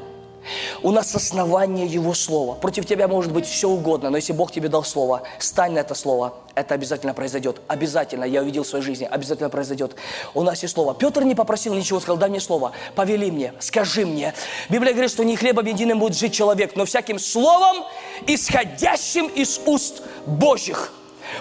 [0.82, 2.54] У нас основание Его Слова.
[2.54, 5.94] Против тебя может быть все угодно, но если Бог тебе дал Слово, стань на это
[5.94, 6.34] Слово.
[6.54, 7.60] Это обязательно произойдет.
[7.66, 8.24] Обязательно.
[8.24, 9.04] Я увидел в своей жизни.
[9.04, 9.96] Обязательно произойдет.
[10.32, 10.94] У нас есть Слово.
[10.94, 12.72] Петр не попросил ничего, сказал, дай мне Слово.
[12.94, 14.32] Повели мне, скажи мне.
[14.70, 17.84] Библия говорит, что не хлебом единым будет жить человек, но всяким Словом,
[18.26, 20.92] исходящим из уст Божьих.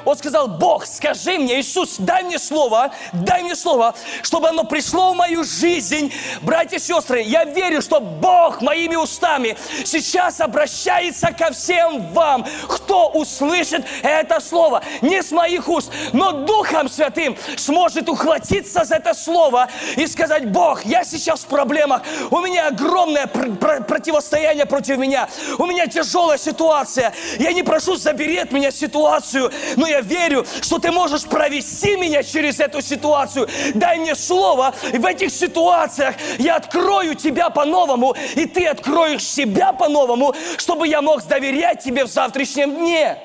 [0.03, 5.13] Он сказал, Бог, скажи мне, Иисус, дай мне слово, дай мне слово, чтобы оно пришло
[5.13, 6.11] в мою жизнь.
[6.41, 13.09] Братья и сестры, я верю, что Бог моими устами сейчас обращается ко всем вам, кто
[13.09, 14.83] услышит это слово.
[15.01, 20.85] Не с моих уст, но Духом Святым сможет ухватиться за это слово и сказать, Бог,
[20.85, 26.37] я сейчас в проблемах, у меня огромное пр- пр- противостояние против меня, у меня тяжелая
[26.37, 31.97] ситуация, я не прошу, забери от меня ситуацию, но я верю, что ты можешь провести
[31.97, 33.47] меня через эту ситуацию.
[33.73, 39.73] Дай мне слово, и в этих ситуациях я открою тебя по-новому, и ты откроешь себя
[39.73, 43.17] по-новому, чтобы я мог доверять тебе в завтрашнем дне.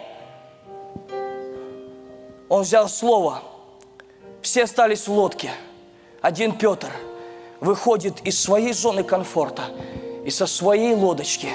[2.49, 3.43] Он взял слово.
[4.43, 5.51] Все остались в лодке.
[6.21, 6.89] Один Петр
[7.61, 9.65] выходит из своей зоны комфорта
[10.25, 11.49] и со своей лодочки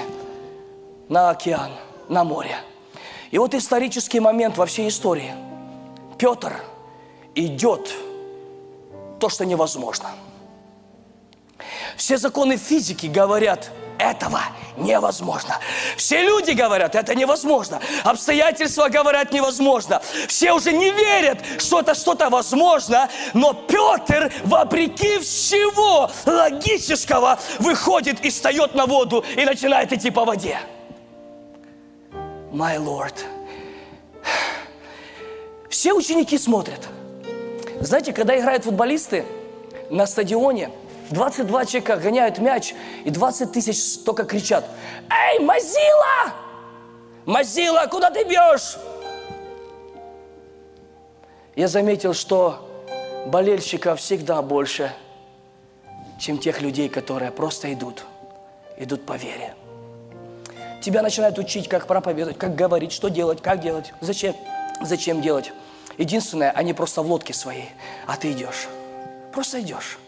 [1.08, 1.72] на океан,
[2.08, 2.56] на море.
[3.30, 5.34] И вот исторический момент во всей истории.
[6.18, 6.54] Петр
[7.34, 7.92] идет
[9.20, 10.10] то, что невозможно.
[11.96, 14.40] Все законы физики говорят, этого
[14.76, 15.58] невозможно.
[15.96, 17.80] Все люди говорят, это невозможно.
[18.04, 20.02] Обстоятельства говорят, невозможно.
[20.28, 23.08] Все уже не верят, что это что-то возможно.
[23.32, 30.58] Но Петр, вопреки всего логического, выходит и встает на воду и начинает идти по воде.
[32.56, 33.12] My Lord.
[35.68, 36.88] Все ученики смотрят.
[37.80, 39.26] Знаете, когда играют футболисты
[39.90, 40.70] на стадионе,
[41.10, 44.64] 22 человека гоняют мяч, и 20 тысяч только кричат,
[45.10, 46.32] «Эй, Мазила!
[47.26, 48.78] Мазила, куда ты бьешь?»
[51.56, 52.66] Я заметил, что
[53.26, 54.90] болельщиков всегда больше,
[56.18, 58.06] чем тех людей, которые просто идут,
[58.78, 59.54] идут по вере.
[60.86, 64.36] Тебя начинают учить, как проповедовать, как говорить, что делать, как делать, зачем,
[64.80, 65.50] зачем делать.
[65.98, 67.70] Единственное, они просто в лодке своей,
[68.06, 68.68] а ты идешь.
[69.32, 69.98] Просто идешь.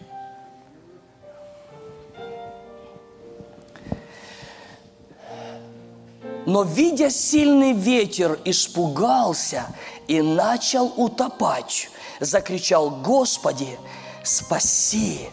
[6.45, 9.65] Но, видя сильный ветер, испугался
[10.07, 11.89] и начал утопать.
[12.21, 13.77] Закричал, Господи,
[14.23, 15.27] спаси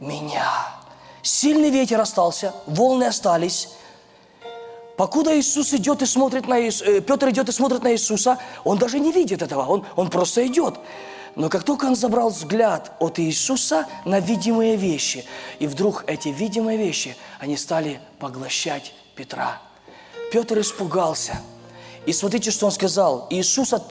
[0.00, 0.70] меня.
[1.20, 3.75] Сильный ветер остался, волны остались.
[4.96, 8.98] Покуда Иисус идет и смотрит на Иисуса, Петр идет и смотрит на Иисуса, он даже
[8.98, 10.76] не видит этого, он, он просто идет.
[11.34, 15.26] Но как только он забрал взгляд от Иисуса на видимые вещи,
[15.58, 19.60] и вдруг эти видимые вещи, они стали поглощать Петра.
[20.32, 21.38] Петр испугался.
[22.06, 23.26] И смотрите, что он сказал.
[23.28, 23.82] Иисус от,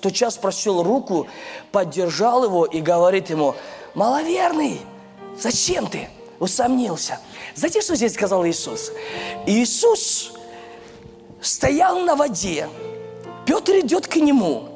[0.00, 1.26] тотчас просил руку,
[1.70, 3.54] поддержал его и говорит ему,
[3.94, 4.80] маловерный,
[5.38, 6.08] зачем ты
[6.38, 7.18] усомнился?
[7.54, 8.92] Знаете, что здесь сказал Иисус?
[9.46, 10.32] Иисус
[11.40, 12.68] стоял на воде.
[13.46, 14.70] Петр идет к нему.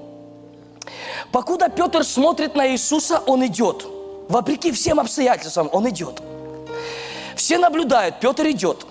[1.32, 3.86] Покуда Петр смотрит на Иисуса, он идет.
[4.28, 6.22] Вопреки всем обстоятельствам, он идет.
[7.34, 8.86] Все наблюдают, Петр идет.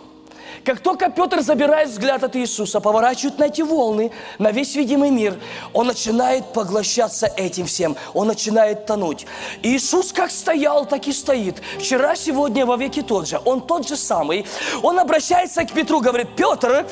[0.68, 5.40] Как только Петр забирает взгляд от Иисуса, поворачивает на эти волны, на весь видимый мир,
[5.72, 9.26] он начинает поглощаться этим всем, он начинает тонуть.
[9.64, 11.64] Иисус как стоял, так и стоит.
[11.80, 13.40] Вчера, сегодня, во веки тот же.
[13.46, 14.46] Он тот же самый.
[14.84, 16.86] Он обращается к Петру, говорит, Петр,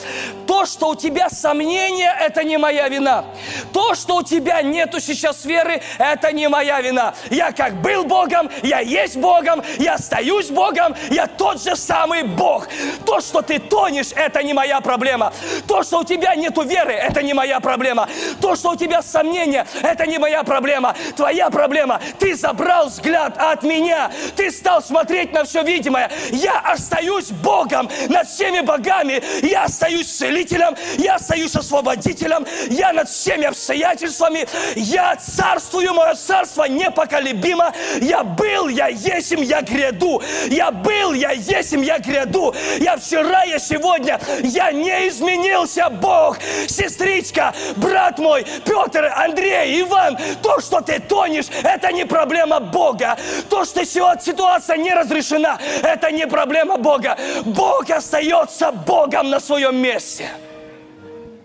[0.48, 3.26] то, что у тебя сомнения, это не моя вина.
[3.74, 7.14] То, что у тебя нету сейчас веры, это не моя вина.
[7.30, 12.70] Я как был Богом, я есть Богом, я остаюсь Богом, я тот же самый Бог.
[13.06, 15.34] То, что ты тонешь, это не моя проблема.
[15.68, 18.08] То, что у тебя нету веры, это не моя проблема.
[18.42, 20.96] То, что у тебя сомнения, это не моя проблема.
[21.16, 24.12] Твоя проблема, ты забрал взгляд от меня.
[24.36, 26.12] Ты стал смотреть на все видимое.
[26.32, 29.22] Я остаюсь Богом над всеми богами.
[29.46, 32.46] Я остаюсь целителем, я остаюсь освободителем.
[32.70, 34.48] Я над всеми обстоятельствами.
[34.76, 37.74] Я царствую, мое царство непоколебимо.
[38.02, 40.22] Я был, я есим, я гряду.
[40.48, 42.54] Я был, я есим, я гряду.
[42.80, 46.38] Я вчера, я сегодня, я не изменился, Бог.
[46.68, 53.18] Сестричка, брат мой, Петр, Андрей, Иван, то, что ты тонешь, это не проблема Бога.
[53.50, 57.18] То, что ситуация не разрешена, это не проблема Бога.
[57.46, 60.30] Бог остается Богом на своем месте.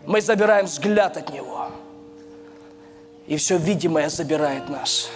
[0.06, 1.68] Мы забираем взгляд от Него.
[3.26, 5.08] И все видимое забирает нас.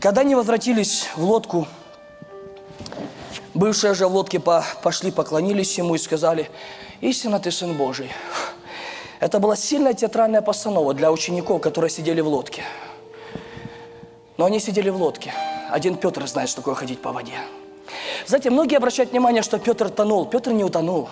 [0.00, 1.66] Когда они возвратились в лодку,
[3.56, 6.50] Бывшие же в лодке по, пошли, поклонились ему и сказали,
[7.00, 8.12] истинно ты Сын Божий.
[9.18, 12.64] Это была сильная театральная постанова для учеников, которые сидели в лодке.
[14.36, 15.32] Но они сидели в лодке.
[15.70, 17.32] Один Петр знает, что такое ходить по воде.
[18.26, 20.26] Знаете, многие обращают внимание, что Петр тонул.
[20.26, 21.08] Петр не утонул.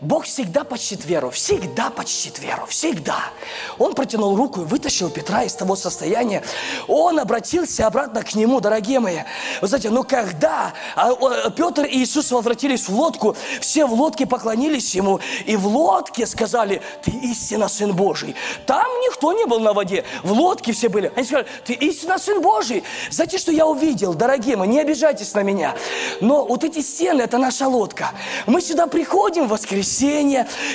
[0.00, 3.18] Бог всегда почтит веру, всегда почтит веру, всегда.
[3.78, 6.42] Он протянул руку и вытащил Петра из того состояния.
[6.88, 9.18] Он обратился обратно к нему, дорогие мои.
[9.60, 14.94] Вы знаете, но когда а, Петр и Иисус возвратились в лодку, все в лодке поклонились
[14.94, 18.34] ему, и в лодке сказали, ты истинно Сын Божий.
[18.66, 21.12] Там никто не был на воде, в лодке все были.
[21.14, 22.84] Они сказали, ты истинно Сын Божий.
[23.10, 25.74] Знаете, что я увидел, дорогие мои, не обижайтесь на меня.
[26.22, 28.12] Но вот эти стены, это наша лодка.
[28.46, 29.89] Мы сюда приходим в воскресенье,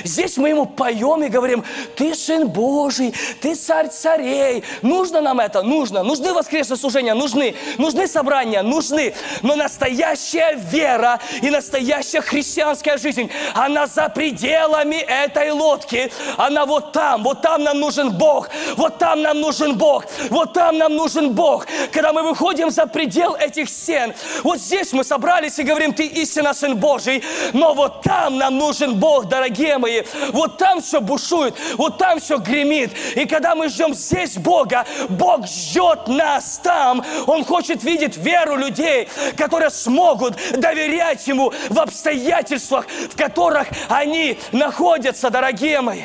[0.04, 1.64] здесь мы ему поем и говорим,
[1.96, 4.62] ты Сын Божий, ты Царь Царей.
[4.82, 5.62] Нужно нам это?
[5.62, 6.02] Нужно.
[6.02, 7.14] Нужны воскресные служения?
[7.14, 7.54] Нужны.
[7.78, 8.62] Нужны собрания?
[8.62, 9.14] Нужны.
[9.42, 16.10] Но настоящая вера и настоящая христианская жизнь, она за пределами этой лодки.
[16.36, 18.48] Она вот там, вот там нам нужен Бог.
[18.76, 20.04] Вот там нам нужен Бог.
[20.30, 21.66] Вот там нам нужен Бог.
[21.92, 26.54] Когда мы выходим за предел этих стен, вот здесь мы собрались и говорим, ты истинно
[26.54, 27.22] Сын Божий,
[27.52, 30.02] но вот там нам нужен Бог, дорогие мои.
[30.32, 32.90] Вот там все бушует, вот там все гремит.
[33.14, 37.04] И когда мы ждем здесь Бога, Бог ждет нас там.
[37.26, 45.30] Он хочет видеть веру людей, которые смогут доверять Ему в обстоятельствах, в которых они находятся,
[45.30, 46.02] дорогие мои.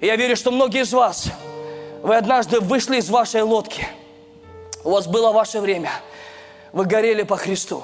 [0.00, 1.28] Я верю, что многие из вас,
[2.02, 3.86] вы однажды вышли из вашей лодки.
[4.84, 5.90] У вас было ваше время.
[6.72, 7.82] Вы горели по Христу.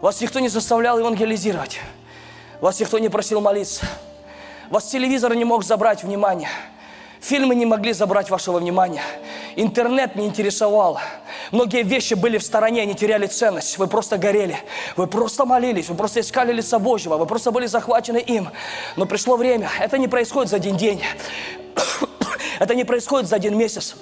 [0.00, 1.80] Вас никто не заставлял евангелизировать.
[2.64, 3.84] Вас никто не просил молиться.
[4.70, 6.48] Вас телевизор не мог забрать внимание.
[7.20, 9.02] Фильмы не могли забрать вашего внимания.
[9.54, 10.98] Интернет не интересовал.
[11.52, 13.76] Многие вещи были в стороне, они теряли ценность.
[13.76, 14.56] Вы просто горели.
[14.96, 15.90] Вы просто молились.
[15.90, 17.18] Вы просто искали лица Божьего.
[17.18, 18.48] Вы просто были захвачены им.
[18.96, 19.68] Но пришло время.
[19.78, 21.02] Это не происходит за один день.
[22.60, 23.94] Это не происходит за один месяц.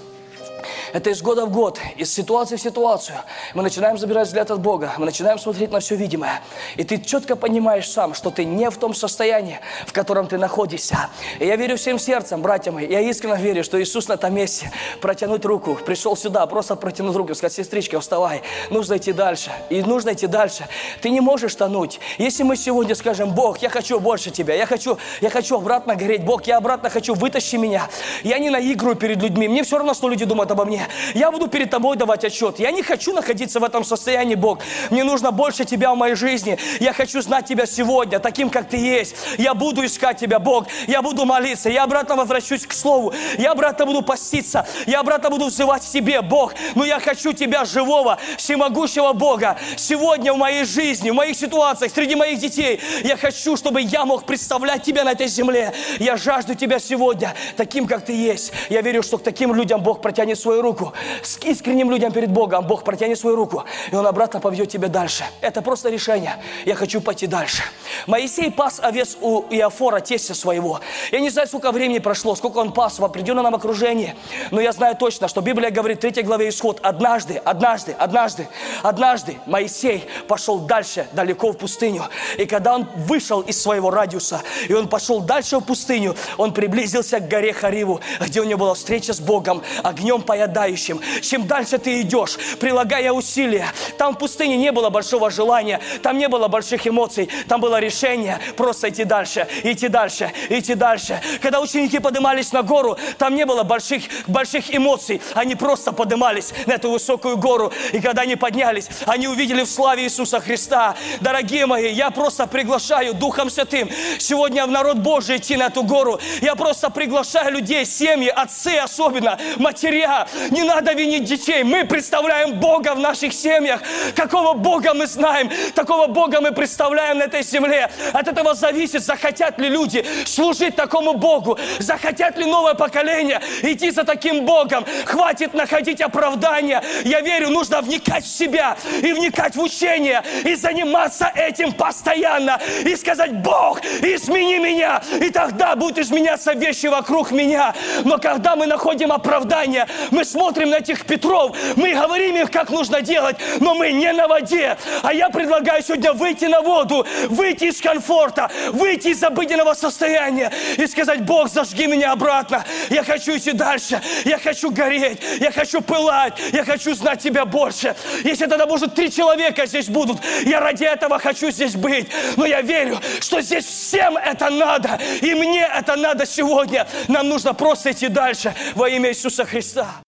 [0.93, 3.17] Это из года в год, из ситуации в ситуацию.
[3.55, 6.43] Мы начинаем забирать взгляд от Бога, мы начинаем смотреть на все видимое.
[6.77, 11.09] И ты четко понимаешь сам, что ты не в том состоянии, в котором ты находишься.
[11.39, 14.71] И я верю всем сердцем, братья мои, я искренне верю, что Иисус на этом месте
[15.01, 19.51] протянуть руку, пришел сюда, просто протянуть руку, сказать, сестричка, вставай, нужно идти дальше.
[19.71, 20.69] И нужно идти дальше.
[21.01, 22.01] Ты не можешь тонуть.
[22.19, 26.25] Если мы сегодня скажем, Бог, я хочу больше Тебя, я хочу, я хочу обратно гореть,
[26.25, 27.89] Бог, я обратно хочу, вытащи меня.
[28.23, 30.82] Я не наигрываю перед людьми, мне все равно, что люди думают обо мне.
[31.15, 32.59] Я буду перед тобой давать отчет.
[32.59, 34.61] Я не хочу находиться в этом состоянии, Бог.
[34.91, 36.59] Мне нужно больше тебя в моей жизни.
[36.81, 39.15] Я хочу знать тебя сегодня, таким, как ты есть.
[39.39, 40.67] Я буду искать тебя, Бог.
[40.87, 41.69] Я буду молиться.
[41.69, 43.13] Я обратно возвращусь к Слову.
[43.39, 44.67] Я обратно буду поститься.
[44.87, 46.55] Я обратно буду взывать к тебе, Бог.
[46.75, 52.15] Но я хочу тебя, живого, всемогущего Бога, сегодня в моей жизни, в моих ситуациях, среди
[52.15, 52.81] моих детей.
[53.05, 55.73] Я хочу, чтобы я мог представлять тебя на этой земле.
[55.99, 58.53] Я жажду тебя сегодня, таким, как ты есть.
[58.69, 60.93] Я верю, что к таким людям Бог протянет свою руку руку,
[61.23, 65.25] с искренним людям перед Богом, Бог протянет свою руку, и Он обратно поведет тебя дальше.
[65.41, 66.37] Это просто решение.
[66.65, 67.63] Я хочу пойти дальше.
[68.07, 70.81] Моисей пас овец у Иофора, тестя своего.
[71.11, 74.15] Я не знаю, сколько времени прошло, сколько он пас в определенном окружении,
[74.51, 78.49] но я знаю точно, что Библия говорит в 3 главе Исход, однажды, однажды, однажды,
[78.83, 82.05] однажды Моисей пошел дальше, далеко в пустыню.
[82.39, 87.21] И когда он вышел из своего радиуса, и он пошел дальше в пустыню, он приблизился
[87.21, 91.01] к горе Хариву, где у него была встреча с Богом, огнем поедающим желающим.
[91.21, 93.67] Чем дальше ты идешь, прилагая усилия,
[93.99, 98.39] там в пустыне не было большого желания, там не было больших эмоций, там было решение
[98.57, 101.21] просто идти дальше, идти дальше, идти дальше.
[101.41, 106.75] Когда ученики поднимались на гору, там не было больших, больших эмоций, они просто поднимались на
[106.75, 107.73] эту высокую гору.
[107.93, 110.95] И когда они поднялись, они увидели в славе Иисуса Христа.
[111.21, 116.21] Дорогие мои, я просто приглашаю Духом Святым сегодня в народ Божий идти на эту гору.
[116.41, 121.65] Я просто приглашаю людей, семьи, отцы особенно, матеря, не надо винить детей.
[121.65, 123.81] Мы представляем Бога в наших семьях.
[124.15, 127.91] Какого Бога мы знаем, такого Бога мы представляем на этой земле.
[128.13, 134.05] От этого зависит, захотят ли люди служить такому Богу, захотят ли новое поколение идти за
[134.05, 134.85] таким Богом.
[135.07, 136.83] Хватит находить оправдания.
[137.05, 142.95] Я верю, нужно вникать в себя и вникать в учение и заниматься этим постоянно и
[142.97, 147.75] сказать, Бог, измени меня, и тогда будут изменяться вещи вокруг меня.
[148.05, 153.03] Но когда мы находим оправдание, мы смотрим на этих Петров, мы говорим им, как нужно
[153.03, 154.77] делать, но мы не на воде.
[155.03, 160.87] А я предлагаю сегодня выйти на воду, выйти из комфорта, выйти из обыденного состояния и
[160.87, 162.65] сказать, Бог, зажги меня обратно.
[162.91, 167.95] Я хочу идти дальше, я хочу гореть, я хочу пылать, я хочу знать Тебя больше.
[168.25, 172.09] Если тогда, может, три человека здесь будут, я ради этого хочу здесь быть.
[172.37, 176.87] Но я верю, что здесь всем это надо, и мне это надо сегодня.
[177.09, 180.03] Нам нужно просто идти дальше во имя Иисуса Христа.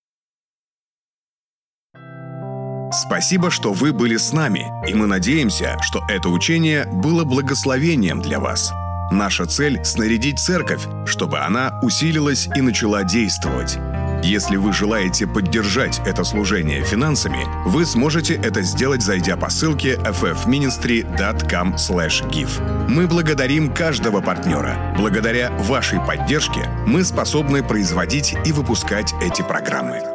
[2.95, 8.39] Спасибо, что вы были с нами, и мы надеемся, что это учение было благословением для
[8.39, 8.73] вас.
[9.11, 13.79] Наша цель– снарядить церковь, чтобы она усилилась и начала действовать.
[14.23, 21.75] Если вы желаете поддержать это служение финансами, вы сможете это сделать, зайдя по ссылке ffministry.com
[21.75, 22.89] give.
[22.89, 24.95] Мы благодарим каждого партнера.
[24.97, 30.14] Благодаря вашей поддержке мы способны производить и выпускать эти программы.